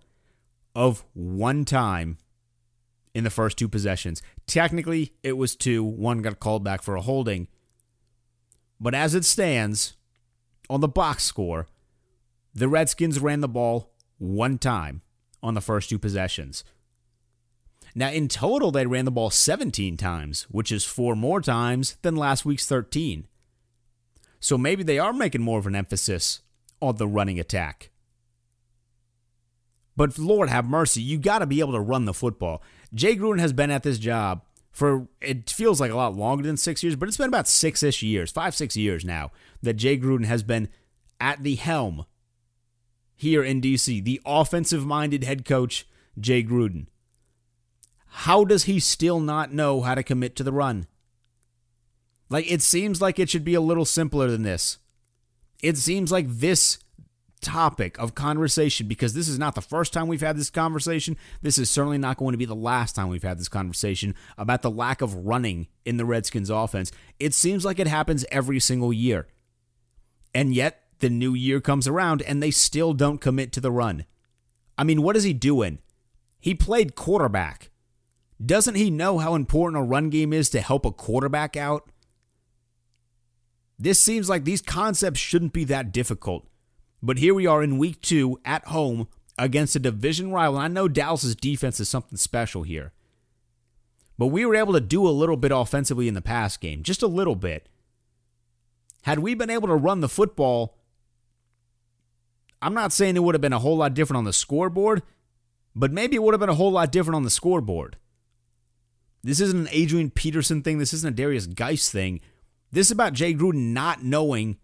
of 0.76 1.06
one 1.14 1.64
time 1.66 2.18
in 3.14 3.24
the 3.24 3.30
first 3.30 3.58
two 3.58 3.70
possessions. 3.70 4.22
Technically, 4.48 5.14
it 5.24 5.34
was 5.34 5.56
two. 5.56 5.84
One 5.84 6.22
got 6.22 6.40
called 6.40 6.64
back 6.64 6.82
for 6.82 6.96
a 6.96 7.02
holding. 7.02 7.48
But 8.80 8.96
as 8.96 9.16
it 9.16 9.24
stands, 9.24 9.96
on 10.70 10.82
the 10.82 10.88
box 10.88 11.24
score, 11.24 11.68
the 12.54 12.68
Redskins 12.68 13.20
ran 13.20 13.42
the 13.42 13.48
ball 13.48 13.92
one 14.18 14.58
time 14.58 15.02
on 15.42 15.54
the 15.54 15.62
first 15.62 15.90
two 15.90 16.00
possessions. 16.00 16.64
Now, 17.96 18.10
in 18.10 18.28
total, 18.28 18.72
they 18.72 18.86
ran 18.86 19.06
the 19.06 19.12
ball 19.12 19.30
17 19.30 19.98
times, 19.98 20.48
which 20.50 20.72
is 20.72 20.84
four 20.84 21.16
more 21.16 21.42
times 21.42 21.98
than 22.02 22.16
last 22.16 22.44
week's 22.44 22.66
13. 22.66 23.28
So 24.44 24.58
maybe 24.58 24.84
they 24.84 25.00
are 25.00 25.14
making 25.14 25.42
more 25.42 25.58
of 25.58 25.68
an 25.68 25.76
emphasis 25.76 26.42
on 26.82 26.98
the 26.98 27.08
running 27.08 27.40
attack. 27.40 27.92
But 29.96 30.18
Lord 30.18 30.50
have 30.50 30.66
mercy, 30.66 31.02
you 31.02 31.18
got 31.18 31.40
to 31.40 31.46
be 31.46 31.62
able 31.62 31.72
to 31.72 31.80
run 31.80 32.04
the 32.04 32.14
football. 32.14 32.62
Jay 32.94 33.16
Gruden 33.16 33.40
has 33.40 33.54
been 33.54 33.72
at 33.72 33.84
this 33.84 33.98
job 33.98 34.42
for 34.70 35.08
it 35.22 35.50
feels 35.50 35.80
like 35.80 35.92
a 35.92 35.96
lot 35.96 36.18
longer 36.18 36.44
than 36.44 36.58
six 36.58 36.84
years, 36.84 36.98
but 36.98 37.08
it's 37.08 37.16
been 37.16 37.30
about 37.30 37.48
six 37.48 37.82
ish 37.82 38.04
years, 38.04 38.32
five, 38.32 38.54
six 38.54 38.76
years 38.76 39.06
now 39.06 39.32
that 39.62 39.76
Jay 39.76 39.98
Gruden 39.98 40.26
has 40.26 40.44
been 40.44 40.68
at 41.22 41.42
the 41.42 41.56
helm 41.56 42.06
here 43.16 43.44
in 43.44 43.62
DC, 43.62 44.04
the 44.04 44.20
offensive 44.26 44.86
minded 44.86 45.24
head 45.24 45.46
coach, 45.46 45.88
Jay 46.20 46.44
Gruden. 46.44 46.88
How 48.08 48.44
does 48.44 48.66
he 48.66 48.82
still 48.82 49.22
not 49.22 49.54
know 49.54 49.84
how 49.84 49.96
to 49.96 50.04
commit 50.04 50.36
to 50.36 50.44
the 50.44 50.52
run? 50.52 50.88
Like, 52.30 52.50
it 52.52 52.62
seems 52.62 53.02
like 53.02 53.20
it 53.20 53.30
should 53.30 53.46
be 53.46 53.54
a 53.54 53.62
little 53.62 53.86
simpler 53.86 54.30
than 54.30 54.44
this. 54.44 54.78
It 55.62 55.78
seems 55.78 56.12
like 56.12 56.28
this 56.28 56.80
topic 57.44 58.00
of 58.00 58.16
conversation 58.16 58.88
because 58.88 59.14
this 59.14 59.28
is 59.28 59.38
not 59.38 59.54
the 59.54 59.62
first 59.62 59.94
time 59.94 60.08
we've 60.08 60.22
had 60.22 60.38
this 60.38 60.50
conversation. 60.50 61.18
This 61.42 61.58
is 61.58 61.70
certainly 61.70 61.98
not 61.98 62.18
going 62.18 62.32
to 62.32 62.38
be 62.38 62.46
the 62.46 62.56
last 62.56 62.96
time 62.96 63.10
we've 63.10 63.22
had 63.22 63.38
this 63.38 63.50
conversation 63.50 64.16
about 64.38 64.62
the 64.62 64.72
lack 64.72 65.02
of 65.02 65.14
running 65.26 65.68
in 65.86 65.98
the 65.98 66.06
Redskins 66.06 66.50
offense. 66.50 66.92
It 67.20 67.34
seems 67.34 67.66
like 67.66 67.80
it 67.80 67.88
happens 67.88 68.26
every 68.32 68.60
single 68.60 68.94
year. 68.94 69.28
And 70.34 70.56
yet, 70.56 70.80
the 71.00 71.10
new 71.10 71.34
year 71.34 71.60
comes 71.60 71.88
around 71.88 72.22
and 72.22 72.42
they 72.42 72.50
still 72.50 72.94
don't 72.94 73.20
commit 73.20 73.52
to 73.54 73.60
the 73.60 73.72
run. 73.72 74.06
I 74.78 74.84
mean, 74.84 75.02
what 75.02 75.18
is 75.18 75.24
he 75.24 75.34
doing? 75.34 75.80
He 76.40 76.56
played 76.56 76.96
quarterback. 76.96 77.70
Doesn't 78.44 78.76
he 78.76 78.90
know 78.90 79.20
how 79.20 79.36
important 79.36 79.82
a 79.82 79.86
run 79.86 80.10
game 80.10 80.34
is 80.34 80.50
to 80.50 80.62
help 80.62 80.86
a 80.86 80.92
quarterback 80.92 81.56
out? 81.56 81.90
This 83.78 84.00
seems 84.00 84.30
like 84.30 84.44
these 84.44 84.62
concepts 84.62 85.20
shouldn't 85.20 85.54
be 85.54 85.64
that 85.66 85.92
difficult. 85.92 86.48
But 87.02 87.18
here 87.18 87.34
we 87.34 87.46
are 87.46 87.62
in 87.62 87.78
week 87.78 88.02
two 88.02 88.40
at 88.46 88.66
home 88.68 89.08
against 89.38 89.76
a 89.76 89.80
division 89.80 90.32
rival. 90.32 90.58
I 90.58 90.68
know 90.68 90.88
Dallas's 90.88 91.36
defense 91.36 91.80
is 91.80 91.90
something 91.90 92.18
special 92.18 92.64
here. 92.64 92.94
But 94.18 94.28
we 94.28 94.46
were 94.46 94.56
able 94.56 94.74
to 94.74 94.80
do 94.80 95.08
a 95.08 95.10
little 95.10 95.38
bit 95.38 95.52
offensively 95.52 96.08
in 96.08 96.14
the 96.14 96.22
pass 96.22 96.56
game, 96.56 96.84
just 96.84 97.02
a 97.02 97.08
little 97.08 97.36
bit. 97.36 97.68
Had 99.04 99.20
we 99.20 99.34
been 99.34 99.50
able 99.50 99.68
to 99.68 99.76
run 99.76 100.00
the 100.00 100.08
football, 100.08 100.78
I'm 102.62 102.74
not 102.74 102.94
saying 102.94 103.18
it 103.18 103.24
would 103.24 103.36
have 103.36 103.42
been 103.42 103.52
a 103.52 103.60
whole 103.60 103.78
lot 103.78 103.94
different 103.94 104.20
on 104.20 104.24
the 104.24 104.32
scoreboard, 104.32 105.02
but 105.76 105.92
maybe 105.92 106.16
it 106.16 106.24
would 106.24 106.34
have 106.34 106.40
been 106.40 106.48
a 106.48 106.56
whole 106.56 106.72
lot 106.72 106.92
different 106.92 107.16
on 107.16 107.24
the 107.24 107.30
scoreboard. 107.30 107.98
This 109.24 109.42
isn't 109.42 109.68
an 109.68 109.70
Adrian 109.72 110.10
Peterson 110.10 110.62
thing. 110.62 110.78
This 110.78 110.94
isn't 110.94 111.20
a 111.20 111.22
Derrius 111.22 111.54
Guice 111.54 111.90
thing. 111.90 112.22
This 112.74 112.88
is 112.88 112.92
about 112.92 113.14
Jay 113.14 113.36
Gruden 113.36 113.72
not 113.72 114.04
knowing 114.04 114.58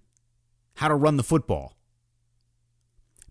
how 0.78 0.88
to 0.88 0.96
run 0.96 1.18
the 1.18 1.24
football. 1.24 1.78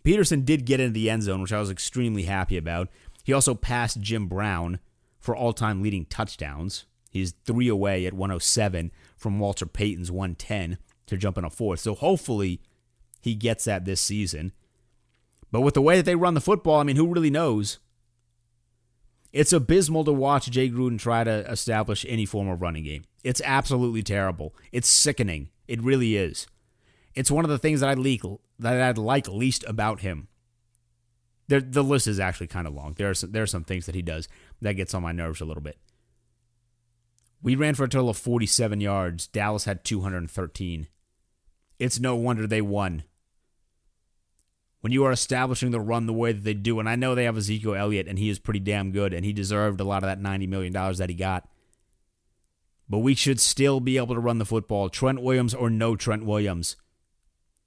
Peterson 0.04 0.44
did 0.44 0.66
get 0.66 0.78
into 0.78 0.92
the 0.92 1.10
end 1.10 1.24
zone, 1.24 1.42
which 1.42 1.52
I 1.52 1.58
was 1.58 1.68
extremely 1.68 2.22
happy 2.22 2.56
about. 2.56 2.88
He 3.24 3.32
also 3.32 3.56
passed 3.56 4.00
Jim 4.00 4.28
Brown 4.28 4.78
for 5.18 5.34
all 5.34 5.52
time 5.52 5.82
leading 5.82 6.06
touchdowns. 6.06 6.86
He's 7.10 7.32
three 7.44 7.66
away 7.66 8.06
at 8.06 8.14
107 8.14 8.92
from 9.16 9.40
Walter 9.40 9.66
Payton's 9.66 10.12
110 10.12 10.78
to 11.06 11.16
jump 11.16 11.36
in 11.36 11.44
a 11.44 11.50
fourth. 11.50 11.80
So 11.80 11.96
hopefully 11.96 12.60
he 13.20 13.34
gets 13.34 13.64
that 13.64 13.84
this 13.84 14.00
season. 14.00 14.52
But 15.50 15.62
with 15.62 15.74
the 15.74 15.82
way 15.82 15.96
that 15.96 16.04
they 16.04 16.14
run 16.14 16.34
the 16.34 16.40
football, 16.40 16.78
I 16.78 16.84
mean, 16.84 16.94
who 16.94 17.12
really 17.12 17.30
knows? 17.30 17.80
It's 19.32 19.52
abysmal 19.52 20.04
to 20.04 20.12
watch 20.12 20.50
Jay 20.50 20.70
Gruden 20.70 20.98
try 20.98 21.22
to 21.24 21.50
establish 21.50 22.06
any 22.08 22.24
form 22.24 22.48
of 22.48 22.62
running 22.62 22.84
game. 22.84 23.04
It's 23.22 23.42
absolutely 23.44 24.02
terrible. 24.02 24.54
It's 24.72 24.88
sickening. 24.88 25.50
It 25.66 25.82
really 25.82 26.16
is. 26.16 26.46
It's 27.14 27.30
one 27.30 27.44
of 27.44 27.50
the 27.50 27.58
things 27.58 27.80
that 27.80 27.90
I 27.90 27.94
leak 27.94 28.22
that 28.58 28.80
I'd 28.80 28.98
like 28.98 29.28
least 29.28 29.64
about 29.66 30.00
him. 30.00 30.28
There, 31.48 31.60
the 31.60 31.84
list 31.84 32.06
is 32.06 32.20
actually 32.20 32.46
kind 32.46 32.66
of 32.66 32.74
long. 32.74 32.94
There 32.96 33.10
are 33.10 33.14
some, 33.14 33.32
there 33.32 33.42
are 33.42 33.46
some 33.46 33.64
things 33.64 33.86
that 33.86 33.94
he 33.94 34.02
does 34.02 34.28
that 34.60 34.74
gets 34.74 34.94
on 34.94 35.02
my 35.02 35.12
nerves 35.12 35.40
a 35.40 35.44
little 35.44 35.62
bit. 35.62 35.78
We 37.42 37.54
ran 37.54 37.74
for 37.74 37.84
a 37.84 37.88
total 37.88 38.10
of 38.10 38.16
47 38.16 38.80
yards. 38.80 39.26
Dallas 39.26 39.64
had 39.64 39.84
213. 39.84 40.88
It's 41.78 42.00
no 42.00 42.16
wonder 42.16 42.46
they 42.46 42.60
won. 42.60 43.04
When 44.80 44.92
you 44.92 45.04
are 45.04 45.12
establishing 45.12 45.72
the 45.72 45.80
run 45.80 46.06
the 46.06 46.12
way 46.12 46.32
that 46.32 46.44
they 46.44 46.54
do, 46.54 46.78
and 46.78 46.88
I 46.88 46.94
know 46.94 47.14
they 47.14 47.24
have 47.24 47.36
Ezekiel 47.36 47.74
Elliott, 47.74 48.06
and 48.06 48.18
he 48.18 48.28
is 48.28 48.38
pretty 48.38 48.60
damn 48.60 48.92
good, 48.92 49.12
and 49.12 49.24
he 49.24 49.32
deserved 49.32 49.80
a 49.80 49.84
lot 49.84 50.04
of 50.04 50.08
that 50.08 50.20
$90 50.20 50.48
million 50.48 50.72
that 50.72 51.08
he 51.08 51.16
got. 51.16 51.48
But 52.88 52.98
we 52.98 53.14
should 53.14 53.40
still 53.40 53.80
be 53.80 53.96
able 53.96 54.14
to 54.14 54.20
run 54.20 54.38
the 54.38 54.46
football. 54.46 54.88
Trent 54.88 55.20
Williams 55.20 55.52
or 55.52 55.68
no 55.68 55.96
Trent 55.96 56.24
Williams. 56.24 56.76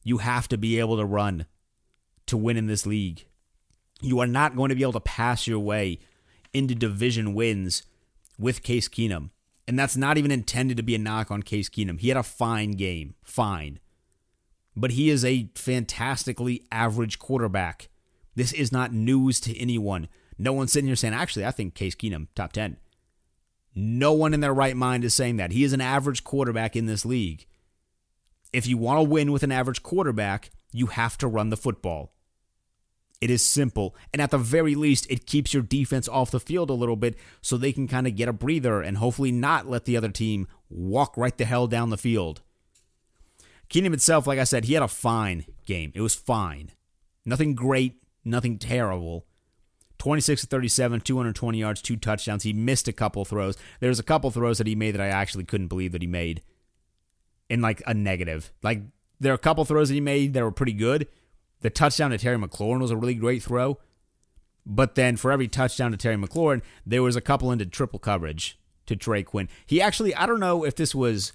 You 0.04 0.20
have 0.20 0.48
to 0.48 0.58
be 0.58 0.80
able 0.80 0.98
to 0.98 1.06
run 1.06 1.46
to 2.28 2.38
win 2.38 2.58
in 2.58 2.68
this 2.68 2.86
league. 2.86 3.26
You 4.02 4.20
are 4.20 4.28
not 4.28 4.56
going 4.56 4.70
to 4.70 4.76
be 4.76 4.82
able 4.82 4.94
to 4.94 5.00
pass 5.00 5.46
your 5.46 5.60
way 5.60 6.00
into 6.54 6.74
division 6.74 7.34
wins 7.34 7.84
with 8.40 8.64
Case 8.64 8.88
Keenum. 8.88 9.30
And 9.68 9.78
that's 9.78 9.96
not 9.96 10.18
even 10.18 10.32
intended 10.32 10.78
to 10.78 10.84
be 10.84 10.96
a 10.96 11.00
knock 11.00 11.30
on 11.30 11.44
Case 11.44 11.70
Keenum. 11.70 12.00
He 12.00 12.08
had 12.08 12.18
a 12.18 12.24
fine 12.24 12.72
game. 12.72 13.16
Fine. 13.22 13.80
But 14.76 14.92
he 14.92 15.10
is 15.10 15.26
a 15.26 15.50
fantastically 15.56 16.64
average 16.72 17.20
quarterback. 17.20 17.90
This 18.36 18.54
is 18.54 18.72
not 18.72 18.94
news 18.94 19.40
to 19.42 19.58
anyone. 19.58 20.08
No 20.38 20.54
one's 20.54 20.72
sitting 20.72 20.88
here 20.88 20.96
saying, 20.96 21.14
actually, 21.14 21.46
I 21.46 21.52
think 21.52 21.76
Case 21.76 21.96
Keenum, 21.96 22.28
top 22.36 22.54
10. 22.54 22.78
No 23.76 24.14
one 24.14 24.34
in 24.34 24.40
their 24.40 24.54
right 24.54 24.76
mind 24.76 25.04
is 25.04 25.14
saying 25.14 25.38
that. 25.38 25.52
He 25.52 25.64
is 25.64 25.74
an 25.74 25.82
average 25.82 26.24
quarterback 26.24 26.76
in 26.76 26.86
this 26.86 27.06
league. 27.06 27.46
If 28.54 28.68
you 28.68 28.78
want 28.78 29.00
to 29.00 29.10
win 29.10 29.32
with 29.32 29.44
an 29.44 29.52
average 29.52 29.84
quarterback, 29.84 30.52
you 30.74 30.88
have 30.88 31.18
to 31.20 31.28
run 31.28 31.50
the 31.50 31.58
football. 31.58 32.14
It 33.22 33.30
is 33.30 33.46
simple. 33.46 33.96
And 34.12 34.22
at 34.22 34.32
the 34.32 34.38
very 34.38 34.74
least, 34.74 35.06
it 35.10 35.28
keeps 35.28 35.54
your 35.54 35.64
defense 35.64 36.10
off 36.10 36.32
the 36.32 36.40
field 36.40 36.70
a 36.70 36.74
little 36.74 36.96
bit 36.96 37.16
so 37.42 37.56
they 37.56 37.72
can 37.72 37.88
kind 37.88 38.08
of 38.08 38.16
get 38.16 38.28
a 38.28 38.34
breather 38.34 38.82
and 38.82 38.98
hopefully 38.98 39.32
not 39.32 39.70
let 39.70 39.86
the 39.86 39.96
other 39.96 40.10
team 40.10 40.48
walk 40.70 41.16
right 41.16 41.38
the 41.38 41.46
hell 41.46 41.68
down 41.68 41.92
the 41.92 41.98
field. 41.98 42.42
Keenum 43.72 43.94
itself, 43.94 44.28
like 44.28 44.38
I 44.38 44.44
said, 44.44 44.66
he 44.66 44.74
had 44.74 44.84
a 44.84 44.88
fine 44.88 45.46
game. 45.66 45.92
It 45.96 46.02
was 46.02 46.14
fine. 46.14 46.72
Nothing 47.26 47.56
great, 47.56 48.04
nothing 48.26 48.60
terrible. 48.60 49.26
26 49.98 50.42
to 50.42 50.48
37, 50.48 51.02
220 51.02 51.58
yards, 51.58 51.82
two 51.82 51.96
touchdowns. 51.96 52.44
He 52.44 52.54
missed 52.54 52.88
a 52.88 52.94
couple 52.94 53.24
throws. 53.24 53.58
There's 53.80 54.00
a 54.00 54.04
couple 54.04 54.30
throws 54.30 54.58
that 54.58 54.68
he 54.68 54.76
made 54.76 54.92
that 54.92 55.02
I 55.02 55.08
actually 55.08 55.46
couldn't 55.46 55.68
believe 55.68 55.94
that 55.94 56.02
he 56.02 56.08
made 56.08 56.42
in 57.50 57.62
like 57.62 57.82
a 57.88 57.94
negative. 57.94 58.52
Like 58.62 58.82
there 59.20 59.32
are 59.32 59.36
a 59.36 59.40
couple 59.40 59.64
throws 59.64 59.88
that 59.88 59.96
he 59.96 60.02
made 60.02 60.34
that 60.34 60.44
were 60.44 60.52
pretty 60.52 60.74
good. 60.74 61.08
The 61.62 61.70
touchdown 61.70 62.12
to 62.12 62.18
Terry 62.18 62.38
McLaurin 62.38 62.82
was 62.82 62.92
a 62.92 62.98
really 62.98 63.14
great 63.14 63.44
throw. 63.44 63.78
But 64.66 64.96
then 64.96 65.16
for 65.18 65.32
every 65.32 65.48
touchdown 65.48 65.92
to 65.92 65.98
Terry 65.98 66.18
McLaurin, 66.18 66.62
there 66.86 67.04
was 67.04 67.16
a 67.16 67.22
couple 67.22 67.52
into 67.52 67.66
triple 67.66 68.00
coverage 68.00 68.60
to 68.88 68.96
Trey 68.96 69.24
Quinn. 69.24 69.48
He 69.66 69.82
actually, 69.82 70.14
I 70.16 70.26
don't 70.26 70.40
know 70.40 70.66
if 70.66 70.76
this 70.76 70.94
was, 70.94 71.34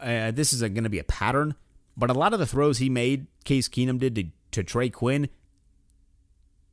uh, 0.00 0.30
this 0.30 0.52
is 0.52 0.60
going 0.60 0.84
to 0.84 0.90
be 0.90 0.98
a 0.98 1.04
pattern, 1.04 1.54
but 1.96 2.10
a 2.10 2.14
lot 2.14 2.32
of 2.32 2.38
the 2.38 2.46
throws 2.46 2.78
he 2.78 2.88
made, 2.88 3.26
Case 3.44 3.68
Keenum 3.68 3.98
did 3.98 4.14
to, 4.14 4.24
to 4.52 4.62
Trey 4.62 4.90
Quinn, 4.90 5.28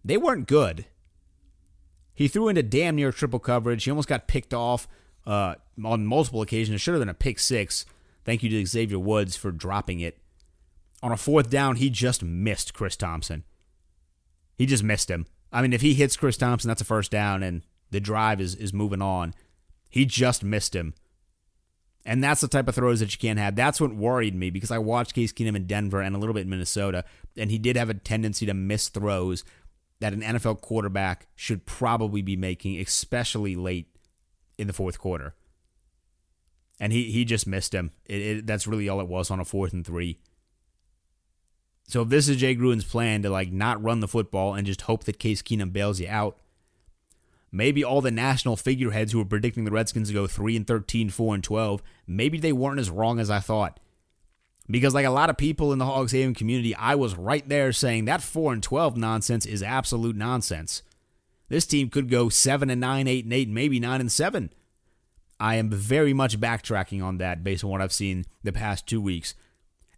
they 0.03 0.17
weren't 0.17 0.47
good. 0.47 0.85
He 2.13 2.27
threw 2.27 2.47
into 2.47 2.63
damn 2.63 2.95
near 2.95 3.11
triple 3.11 3.39
coverage. 3.39 3.83
He 3.83 3.91
almost 3.91 4.07
got 4.07 4.27
picked 4.27 4.53
off 4.53 4.87
uh, 5.25 5.55
on 5.83 6.07
multiple 6.07 6.41
occasions. 6.41 6.75
It 6.75 6.79
should 6.79 6.93
have 6.93 7.01
been 7.01 7.09
a 7.09 7.13
pick 7.13 7.37
six. 7.37 7.85
Thank 8.25 8.41
you 8.41 8.49
to 8.49 8.65
Xavier 8.65 8.99
Woods 8.99 9.35
for 9.35 9.51
dropping 9.51 9.99
it. 9.99 10.17
On 11.03 11.11
a 11.11 11.17
fourth 11.17 11.49
down, 11.49 11.75
he 11.75 11.89
just 11.89 12.23
missed 12.23 12.73
Chris 12.73 12.95
Thompson. 12.95 13.43
He 14.57 14.65
just 14.65 14.83
missed 14.83 15.11
him. 15.11 15.27
I 15.51 15.61
mean, 15.61 15.73
if 15.73 15.81
he 15.81 15.93
hits 15.93 16.17
Chris 16.17 16.37
Thompson, 16.37 16.67
that's 16.67 16.81
a 16.81 16.85
first 16.85 17.11
down, 17.11 17.43
and 17.43 17.61
the 17.91 17.99
drive 17.99 18.41
is, 18.41 18.55
is 18.55 18.73
moving 18.73 19.01
on. 19.01 19.33
He 19.89 20.05
just 20.05 20.43
missed 20.43 20.75
him. 20.75 20.93
And 22.07 22.23
that's 22.23 22.39
the 22.39 22.47
type 22.47 22.69
of 22.69 22.73
throws 22.73 23.01
that 23.01 23.11
you 23.11 23.17
can't 23.17 23.37
have. 23.37 23.57
That's 23.57 23.81
what 23.81 23.93
worried 23.93 24.33
me 24.33 24.49
because 24.49 24.71
I 24.71 24.77
watched 24.77 25.13
Case 25.13 25.33
Keenum 25.33 25.57
in 25.57 25.67
Denver 25.67 25.99
and 25.99 26.15
a 26.15 26.17
little 26.17 26.33
bit 26.33 26.43
in 26.43 26.49
Minnesota, 26.49 27.03
and 27.35 27.51
he 27.51 27.57
did 27.57 27.75
have 27.75 27.89
a 27.89 27.93
tendency 27.93 28.45
to 28.45 28.53
miss 28.53 28.87
throws 28.87 29.43
that 29.99 30.13
an 30.13 30.21
NFL 30.21 30.61
quarterback 30.61 31.27
should 31.35 31.65
probably 31.65 32.21
be 32.21 32.37
making, 32.37 32.79
especially 32.79 33.57
late 33.57 33.89
in 34.57 34.67
the 34.67 34.73
fourth 34.73 34.97
quarter. 34.97 35.35
And 36.79 36.93
he, 36.93 37.11
he 37.11 37.25
just 37.25 37.45
missed 37.45 37.73
him. 37.75 37.91
It, 38.05 38.21
it, 38.21 38.47
that's 38.47 38.67
really 38.67 38.87
all 38.87 39.01
it 39.01 39.07
was 39.09 39.29
on 39.29 39.41
a 39.41 39.45
fourth 39.45 39.73
and 39.73 39.85
three. 39.85 40.17
So 41.89 42.03
if 42.03 42.09
this 42.09 42.29
is 42.29 42.37
Jay 42.37 42.55
Gruden's 42.55 42.85
plan 42.85 43.21
to 43.23 43.29
like 43.29 43.51
not 43.51 43.83
run 43.83 43.99
the 43.99 44.07
football 44.07 44.53
and 44.53 44.65
just 44.65 44.83
hope 44.83 45.03
that 45.03 45.19
Case 45.19 45.41
Keenum 45.41 45.73
bails 45.73 45.99
you 45.99 46.07
out, 46.07 46.37
maybe 47.51 47.83
all 47.83 48.01
the 48.01 48.11
national 48.11 48.55
figureheads 48.55 49.11
who 49.11 49.19
were 49.19 49.25
predicting 49.25 49.65
the 49.65 49.71
Redskins 49.71 50.09
to 50.09 50.13
go 50.13 50.27
3 50.27 50.57
and 50.57 50.67
13, 50.67 51.09
4 51.09 51.35
and 51.35 51.43
12, 51.43 51.81
maybe 52.05 52.39
they 52.39 52.51
weren't 52.53 52.79
as 52.79 52.89
wrong 52.89 53.19
as 53.19 53.29
I 53.29 53.39
thought. 53.39 53.79
Because 54.69 54.93
like 54.93 55.05
a 55.05 55.11
lot 55.11 55.29
of 55.29 55.37
people 55.37 55.71
in 55.71 55.79
the 55.79 55.85
Hogs 55.85 56.11
Haven 56.11 56.33
community, 56.33 56.75
I 56.75 56.95
was 56.95 57.15
right 57.15 57.47
there 57.47 57.71
saying 57.71 58.05
that 58.05 58.21
4 58.21 58.53
and 58.53 58.63
12 58.63 58.97
nonsense 58.97 59.45
is 59.45 59.63
absolute 59.63 60.15
nonsense. 60.15 60.83
This 61.49 61.65
team 61.65 61.89
could 61.89 62.09
go 62.09 62.27
7 62.27 62.69
and 62.69 62.81
9, 62.81 63.07
8 63.07 63.23
and 63.23 63.33
8, 63.33 63.49
maybe 63.49 63.79
9 63.79 64.01
and 64.01 64.11
7. 64.11 64.51
I 65.39 65.55
am 65.55 65.69
very 65.69 66.13
much 66.13 66.39
backtracking 66.39 67.03
on 67.03 67.17
that 67.19 67.43
based 67.43 67.63
on 67.63 67.69
what 67.69 67.81
I've 67.81 67.93
seen 67.93 68.25
the 68.43 68.51
past 68.51 68.87
2 68.87 68.99
weeks. 68.99 69.35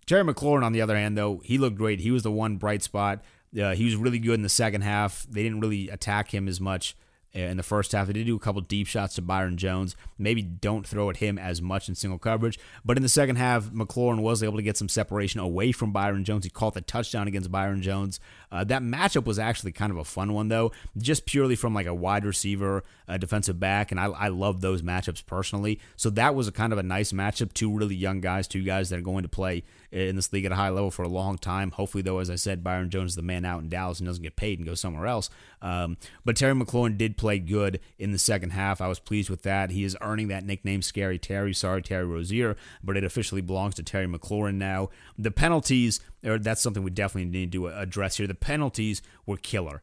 Terry 0.05 0.23
McLaurin, 0.23 0.63
on 0.63 0.73
the 0.73 0.81
other 0.81 0.95
hand, 0.95 1.17
though, 1.17 1.41
he 1.43 1.57
looked 1.57 1.77
great. 1.77 1.99
He 1.99 2.11
was 2.11 2.23
the 2.23 2.31
one 2.31 2.57
bright 2.57 2.83
spot. 2.83 3.23
Uh, 3.59 3.73
he 3.73 3.85
was 3.85 3.95
really 3.95 4.19
good 4.19 4.35
in 4.35 4.43
the 4.43 4.49
second 4.49 4.81
half. 4.81 5.25
They 5.29 5.41
didn't 5.41 5.61
really 5.61 5.89
attack 5.89 6.33
him 6.33 6.47
as 6.47 6.59
much 6.59 6.95
in 7.33 7.57
the 7.57 7.63
first 7.63 7.91
half. 7.91 8.07
They 8.07 8.13
did 8.13 8.25
do 8.25 8.35
a 8.35 8.39
couple 8.39 8.61
deep 8.61 8.87
shots 8.87 9.15
to 9.15 9.21
Byron 9.21 9.57
Jones. 9.57 9.95
Maybe 10.17 10.41
don't 10.41 10.85
throw 10.85 11.09
at 11.09 11.17
him 11.17 11.37
as 11.37 11.61
much 11.61 11.87
in 11.87 11.95
single 11.95 12.19
coverage. 12.19 12.59
But 12.83 12.97
in 12.97 13.03
the 13.03 13.09
second 13.09 13.35
half, 13.35 13.65
McLaurin 13.65 14.21
was 14.21 14.41
able 14.41 14.57
to 14.57 14.63
get 14.63 14.77
some 14.77 14.89
separation 14.89 15.39
away 15.39 15.71
from 15.71 15.91
Byron 15.91 16.23
Jones. 16.23 16.43
He 16.43 16.49
caught 16.49 16.73
the 16.73 16.81
touchdown 16.81 17.27
against 17.27 17.51
Byron 17.51 17.81
Jones. 17.81 18.19
Uh, 18.51 18.63
that 18.63 18.81
matchup 18.81 19.25
was 19.25 19.37
actually 19.37 19.71
kind 19.71 19.91
of 19.91 19.97
a 19.97 20.03
fun 20.03 20.33
one, 20.33 20.47
though, 20.47 20.71
just 20.97 21.25
purely 21.25 21.55
from 21.55 21.73
like 21.73 21.85
a 21.85 21.93
wide 21.93 22.25
receiver, 22.25 22.83
a 23.07 23.19
defensive 23.19 23.59
back, 23.59 23.91
and 23.91 23.99
I, 23.99 24.05
I 24.05 24.27
love 24.29 24.61
those 24.61 24.81
matchups 24.81 25.25
personally. 25.25 25.79
So 25.95 26.09
that 26.11 26.33
was 26.33 26.47
a 26.47 26.51
kind 26.51 26.73
of 26.73 26.79
a 26.79 26.83
nice 26.83 27.11
matchup. 27.11 27.53
Two 27.53 27.75
really 27.75 27.95
young 27.95 28.21
guys, 28.21 28.47
two 28.47 28.63
guys 28.63 28.89
that 28.89 28.99
are 28.99 29.03
going 29.03 29.23
to 29.23 29.29
play 29.29 29.63
in 29.91 30.15
this 30.15 30.31
league 30.31 30.45
at 30.45 30.51
a 30.51 30.55
high 30.55 30.69
level 30.69 30.91
for 30.91 31.03
a 31.03 31.09
long 31.09 31.37
time. 31.37 31.71
Hopefully, 31.71 32.01
though, 32.01 32.19
as 32.19 32.29
I 32.29 32.35
said, 32.35 32.63
Byron 32.63 32.89
Jones 32.89 33.11
is 33.11 33.15
the 33.15 33.21
man 33.21 33.45
out 33.45 33.61
in 33.61 33.69
Dallas 33.69 33.99
and 33.99 34.07
doesn't 34.07 34.23
get 34.23 34.35
paid 34.35 34.59
and 34.59 34.67
goes 34.67 34.79
somewhere 34.79 35.07
else. 35.07 35.29
Um, 35.61 35.97
but 36.23 36.35
Terry 36.35 36.53
McLaurin 36.53 36.97
did 36.97 37.17
play 37.17 37.39
good 37.39 37.79
in 37.97 38.11
the 38.11 38.19
second 38.19 38.51
half. 38.51 38.81
I 38.81 38.87
was 38.87 38.99
pleased 38.99 39.29
with 39.29 39.41
that. 39.43 39.71
He 39.71 39.83
is 39.83 39.97
earning 40.01 40.27
that 40.27 40.45
nickname, 40.45 40.81
Scary 40.81 41.17
Terry. 41.17 41.53
Sorry, 41.53 41.81
Terry 41.81 42.05
Rozier, 42.05 42.55
but 42.83 42.97
it 42.97 43.03
officially 43.03 43.41
belongs 43.41 43.75
to 43.75 43.83
Terry 43.83 44.07
McLaurin 44.07 44.55
now. 44.55 44.89
The 45.17 45.31
penalties, 45.31 45.99
or 46.23 46.37
that's 46.37 46.61
something 46.61 46.83
we 46.83 46.91
definitely 46.91 47.29
need 47.29 47.51
to 47.53 47.67
address 47.67 48.17
here. 48.17 48.27
The 48.27 48.35
penalties 48.35 49.01
were 49.25 49.37
killer. 49.37 49.81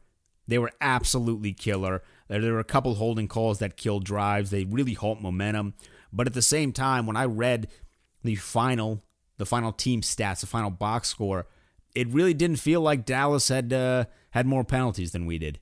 They 0.49 0.59
were 0.59 0.73
absolutely 0.81 1.53
killer. 1.53 2.03
There 2.29 2.53
were 2.53 2.61
a 2.61 2.64
couple 2.64 2.95
holding 2.95 3.29
calls 3.29 3.59
that 3.59 3.77
killed 3.77 4.05
drives. 4.05 4.51
They 4.51 4.64
really 4.64 4.95
halt 4.95 5.21
momentum. 5.21 5.75
But 6.12 6.27
at 6.27 6.35
the 6.35 6.42
same 6.42 6.73
time, 6.73 7.07
when 7.07 7.16
I 7.16 7.25
read 7.25 7.69
the 8.23 8.37
final, 8.37 9.03
the 9.38 9.46
final 9.46 9.72
team 9.72 10.01
stats, 10.01 10.40
the 10.40 10.46
final 10.46 10.70
box 10.70 11.09
score, 11.09 11.46
it 11.94 12.09
really 12.09 12.35
didn't 12.35 12.57
feel 12.57 12.81
like 12.81 13.07
Dallas 13.07 13.49
had 13.49 13.72
uh, 13.72 14.05
had 14.31 14.46
more 14.46 14.64
penalties 14.64 15.12
than 15.12 15.27
we 15.27 15.38
did. 15.38 15.59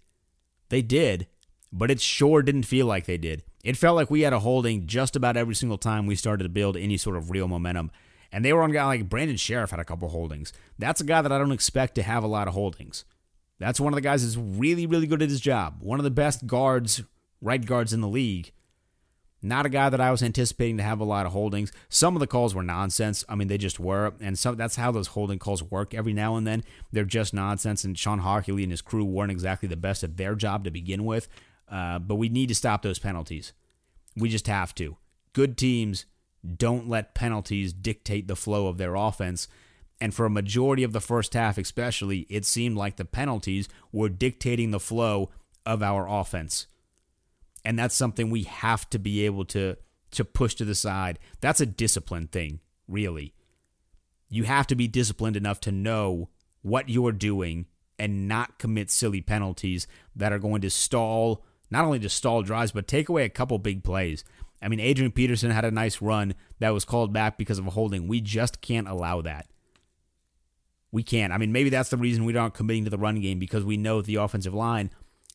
They 0.69 0.83
did, 0.83 1.29
but 1.73 1.91
it 1.91 2.01
sure 2.01 2.43
didn't 2.43 2.65
feel 2.65 2.87
like 2.87 3.07
they 3.07 3.19
did. 3.19 3.43
It 3.63 3.77
felt 3.77 3.97
like 3.97 4.11
we 4.11 4.23
had 4.23 4.33
a 4.33 4.41
holding 4.41 4.87
just 4.87 5.17
about 5.17 5.37
every 5.37 5.55
single 5.55 5.79
time 5.79 6.07
we 6.07 6.17
started 6.17 6.43
to 6.43 6.49
build 6.51 6.77
any 6.77 6.97
sort 6.97 7.17
of 7.17 7.31
real 7.31 7.49
momentum. 7.49 7.91
And 8.31 8.45
they 8.45 8.53
were 8.53 8.63
on 8.63 8.71
a 8.71 8.75
guy 8.75 8.85
like 8.85 9.09
Brandon 9.09 9.37
Scherff 9.37 9.71
had 9.71 9.81
a 9.81 9.85
couple 9.85 10.09
holdings. 10.09 10.53
That's 10.79 11.01
a 11.01 11.05
guy 11.05 11.23
that 11.23 11.31
I 11.31 11.39
don't 11.39 11.53
expect 11.53 11.95
to 11.95 12.03
have 12.03 12.25
a 12.25 12.29
lot 12.29 12.49
of 12.49 12.55
holdings. 12.55 13.05
That's 13.59 13.79
one 13.79 13.93
of 13.93 13.95
the 13.95 14.01
guys 14.01 14.25
that's 14.25 14.37
really, 14.37 14.87
really 14.87 15.07
good 15.07 15.23
at 15.23 15.31
his 15.31 15.41
job. 15.41 15.77
One 15.81 16.01
of 16.01 16.05
the 16.05 16.11
best 16.11 16.47
guards, 16.47 17.03
right 17.41 17.65
guards 17.65 17.93
in 17.93 18.01
the 18.01 18.09
league. 18.09 18.53
Not 19.45 19.67
a 19.67 19.69
guy 19.69 19.91
that 19.91 20.01
I 20.01 20.11
was 20.11 20.23
anticipating 20.23 20.79
to 20.79 20.83
have 20.83 21.01
a 21.01 21.05
lot 21.05 21.27
of 21.27 21.33
holdings. 21.33 21.71
Some 21.91 22.17
of 22.17 22.21
the 22.21 22.27
calls 22.27 22.55
were 22.55 22.63
nonsense. 22.63 23.27
I 23.29 23.35
mean, 23.35 23.49
they 23.49 23.59
just 23.59 23.79
were, 23.79 24.15
and 24.19 24.39
so 24.39 24.55
that's 24.55 24.77
how 24.77 24.91
those 24.91 25.09
holding 25.09 25.39
calls 25.39 25.63
work. 25.63 25.93
Every 25.93 26.15
now 26.15 26.37
and 26.37 26.47
then, 26.47 26.65
they're 26.93 27.05
just 27.05 27.35
nonsense. 27.35 27.85
And 27.85 27.99
Shawn 27.99 28.23
Hochuli 28.23 28.63
and 28.63 28.73
his 28.73 28.81
crew 28.81 29.05
weren't 29.05 29.31
exactly 29.31 29.69
the 29.69 29.77
best 29.77 30.03
at 30.03 30.17
their 30.17 30.35
job 30.35 30.65
to 30.65 30.71
begin 30.71 31.05
with. 31.05 31.29
Uh, 31.71 31.99
but 31.99 32.15
we 32.15 32.31
need 32.31 32.49
to 32.49 32.55
stop 32.55 32.81
those 32.81 32.99
penalties. 32.99 33.53
We 34.17 34.31
just 34.31 34.47
have 34.47 34.75
to. 34.77 34.97
Good 35.35 35.59
teams 35.59 36.07
don't 36.57 36.89
let 36.89 37.15
penalties 37.15 37.75
dictate 37.75 38.29
the 38.29 38.37
flow 38.37 38.67
of 38.67 38.79
their 38.79 38.95
offense. 38.95 39.47
And 40.01 40.15
for 40.15 40.25
a 40.25 40.31
majority 40.31 40.85
of 40.85 40.95
the 40.95 41.03
first 41.03 41.35
half, 41.35 41.59
especially, 41.59 42.21
it 42.31 42.47
seemed 42.47 42.79
like 42.79 42.97
the 42.97 43.05
penalties 43.05 43.69
were 43.93 44.09
dictating 44.09 44.71
the 44.71 44.81
flow 44.81 45.31
of 45.67 45.83
our 45.83 46.09
offense 46.09 46.67
and 47.65 47.79
that's 47.79 47.95
something 47.95 48.31
we 48.31 48.43
have 48.45 48.89
to 48.91 48.99
be 48.99 49.25
able 49.25 49.45
to 49.47 49.77
to 50.13 50.25
push 50.25 50.55
to 50.55 50.65
the 50.65 50.75
side. 50.75 51.19
That's 51.41 51.61
a 51.61 51.67
discipline 51.67 52.29
thing, 52.29 52.61
really. 52.87 53.35
You 54.29 54.45
have 54.45 54.67
to 54.69 54.77
be 54.77 54.87
disciplined 54.89 55.37
enough 55.37 55.61
to 55.61 55.73
know 55.73 56.29
what 56.63 56.89
you're 56.89 57.13
doing 57.13 57.67
and 57.99 58.29
not 58.29 58.59
commit 58.59 58.91
silly 58.91 59.21
penalties 59.21 59.87
that 60.17 60.33
are 60.33 60.39
going 60.39 60.63
to 60.63 60.71
stall, 60.71 61.45
not 61.71 61.85
only 61.85 61.99
to 62.01 62.09
stall 62.09 62.43
drives, 62.43 62.73
but 62.73 62.89
take 62.89 63.09
away 63.09 63.25
a 63.25 63.29
couple 63.29 63.59
big 63.59 63.85
plays. 63.85 64.25
I 64.63 64.69
mean, 64.69 64.81
Adrian 64.81 65.13
Peterson 65.13 65.51
had 65.51 65.65
a 65.65 65.71
nice 65.71 66.01
run 66.01 66.35
that 66.59 66.71
was 66.71 66.85
called 66.85 67.13
back 67.13 67.37
because 67.37 67.59
of 67.59 67.67
a 67.67 67.71
holding. 67.71 68.09
We 68.09 68.21
just 68.21 68.61
can't 68.61 68.89
allow 68.89 69.21
that. 69.23 69.47
We 70.91 71.03
can't. 71.03 71.33
I 71.33 71.39
mean, 71.39 71.53
maybe 71.53 71.71
that's 71.71 71.91
the 71.91 71.97
reason 71.97 72.25
we 72.25 72.37
aren't 72.37 72.55
committing 72.55 72.85
to 72.85 72.91
the 72.91 72.99
run 72.99 73.21
game 73.21 73.39
because 73.39 73.65
we 73.65 73.77
know 73.77 74.01
the 74.01 74.15
offensive 74.17 74.55
line 74.55 74.91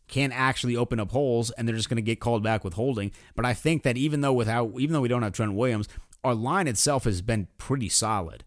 can 0.10 0.32
actually 0.32 0.76
open 0.76 1.00
up 1.00 1.12
holes 1.12 1.52
and 1.52 1.67
they're 1.67 1.76
just 1.76 1.89
going 1.89 1.95
to 1.98 2.02
get 2.02 2.19
called 2.19 2.43
back 2.43 2.63
with 2.63 2.74
holding. 2.74 3.12
But 3.36 3.45
I 3.45 3.54
think 3.54 3.84
that 3.84 3.98
even 3.98 4.22
though 4.22 4.34
without 4.34 4.74
even 4.78 4.93
though 4.93 5.02
we 5.02 5.08
don't 5.08 5.22
have 5.22 5.34
Trent 5.34 5.54
Williams, 5.54 5.88
our 6.24 6.36
line 6.36 6.67
itself 6.67 7.06
has 7.06 7.22
been 7.22 7.48
pretty 7.58 7.89
solid. 7.89 8.43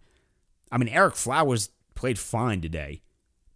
I 0.71 0.79
mean, 0.79 0.89
Ereck 0.89 1.17
Flowers 1.17 1.71
played 1.95 2.19
fine 2.19 2.61
today. 2.61 3.03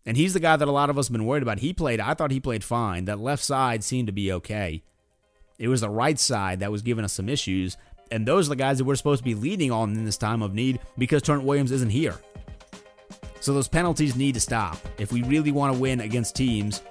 And 0.05 0.17
he's 0.17 0.35
the 0.35 0.41
guy 0.41 0.57
that 0.57 0.69
a 0.69 0.73
lot 0.73 0.89
of 0.89 0.99
us 0.99 1.09
have 1.09 1.13
been 1.13 1.27
worried 1.27 1.43
about. 1.43 1.59
He 1.59 1.73
played, 1.73 1.99
I 1.99 2.15
thought 2.15 2.31
he 2.31 2.39
played 2.39 2.63
fine. 2.63 3.07
That 3.07 3.19
left 3.19 3.43
side 3.43 3.83
seemed 3.83 4.07
to 4.07 4.13
be 4.13 4.31
okay. 4.33 4.85
It 5.59 5.69
was 5.69 5.81
the 5.81 5.91
right 5.91 6.19
side 6.19 6.61
that 6.61 6.71
was 6.71 6.83
giving 6.83 7.05
us 7.05 7.15
some 7.15 7.29
issues. 7.29 7.77
And 8.13 8.25
those 8.25 8.47
are 8.47 8.51
the 8.51 8.57
guys 8.57 8.79
that 8.79 8.85
we're 8.85 8.95
supposed 8.95 9.21
to 9.21 9.25
be 9.25 9.35
leading 9.35 9.73
on 9.73 9.95
in 9.95 10.05
this 10.05 10.17
time 10.17 10.43
of 10.43 10.55
need 10.55 10.79
because 10.97 11.23
Trent 11.23 11.43
Williams 11.43 11.73
isn't 11.73 11.91
here. 11.91 12.21
So 13.41 13.53
those 13.53 13.69
penalties 13.69 14.15
need 14.15 14.35
to 14.35 14.41
stop. 14.41 14.79
If 14.99 15.13
we 15.13 15.23
really 15.23 15.51
want 15.51 15.75
to 15.75 15.81
win 15.81 16.01
against 16.01 16.37
teams, 16.37 16.83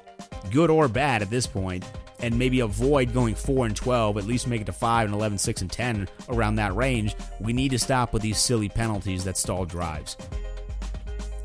good 0.51 0.69
or 0.69 0.87
bad 0.87 1.21
at 1.21 1.29
this 1.29 1.47
point, 1.47 1.85
and 2.19 2.37
maybe 2.37 2.61
avoid 2.61 3.13
going 3.13 3.35
4 3.35 3.67
and 3.67 3.75
12, 3.75 4.17
at 4.17 4.25
least 4.25 4.47
make 4.47 4.61
it 4.61 4.65
to 4.65 4.73
5 4.73 5.05
and 5.05 5.13
11, 5.13 5.37
6 5.37 5.61
and 5.61 5.71
10 5.71 6.07
around 6.29 6.55
that 6.55 6.75
range, 6.75 7.15
we 7.39 7.53
need 7.53 7.69
to 7.69 7.79
stop 7.79 8.13
with 8.13 8.21
these 8.21 8.37
silly 8.37 8.69
penalties 8.69 9.23
that 9.25 9.37
stall 9.37 9.65
drives. 9.65 10.17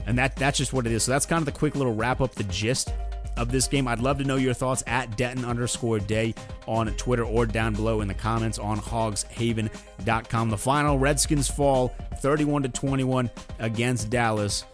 And 0.06 0.16
that 0.18 0.36
that's 0.36 0.58
just 0.58 0.72
what 0.72 0.86
it 0.86 0.92
is. 0.92 1.04
So 1.04 1.12
that's 1.12 1.26
kind 1.26 1.40
of 1.40 1.46
the 1.46 1.58
quick 1.58 1.76
little 1.76 1.94
wrap 1.94 2.20
up, 2.20 2.34
the 2.34 2.44
gist 2.44 2.92
of 3.36 3.50
this 3.50 3.66
game. 3.68 3.88
I'd 3.88 4.00
love 4.00 4.18
to 4.18 4.24
know 4.24 4.36
your 4.36 4.54
thoughts 4.54 4.82
at 4.86 5.16
Denton 5.16 5.44
underscore 5.44 5.98
day 5.98 6.34
on 6.66 6.88
Twitter 6.94 7.24
or 7.24 7.46
down 7.46 7.74
below 7.74 8.00
in 8.00 8.08
the 8.08 8.14
comments 8.14 8.58
on 8.58 8.78
hogshaven.com. 8.78 10.50
The 10.50 10.58
final 10.58 10.98
Redskins 10.98 11.50
fall 11.50 11.94
31 12.18 12.62
to 12.64 12.68
21 12.68 13.30
against 13.58 14.10
Dallas. 14.10 14.64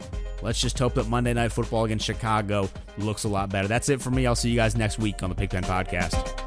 Let's 0.43 0.61
just 0.61 0.79
hope 0.79 0.95
that 0.95 1.09
Monday 1.09 1.33
Night 1.33 1.53
Football 1.53 1.85
against 1.85 2.05
Chicago 2.05 2.69
looks 2.99 3.25
a 3.25 3.29
lot 3.29 3.51
better. 3.51 3.69
That's 3.69 3.89
it 3.89 4.01
for 4.01 4.11
me. 4.11 4.27
I'll 4.27 4.35
see 4.35 4.51
you 4.51 4.57
guys 4.57 4.77
next 4.77 4.99
week 4.99 5.23
on 5.23 5.31
the 5.31 5.37
Pigpen 5.37 5.65
Podcast. 5.65 6.46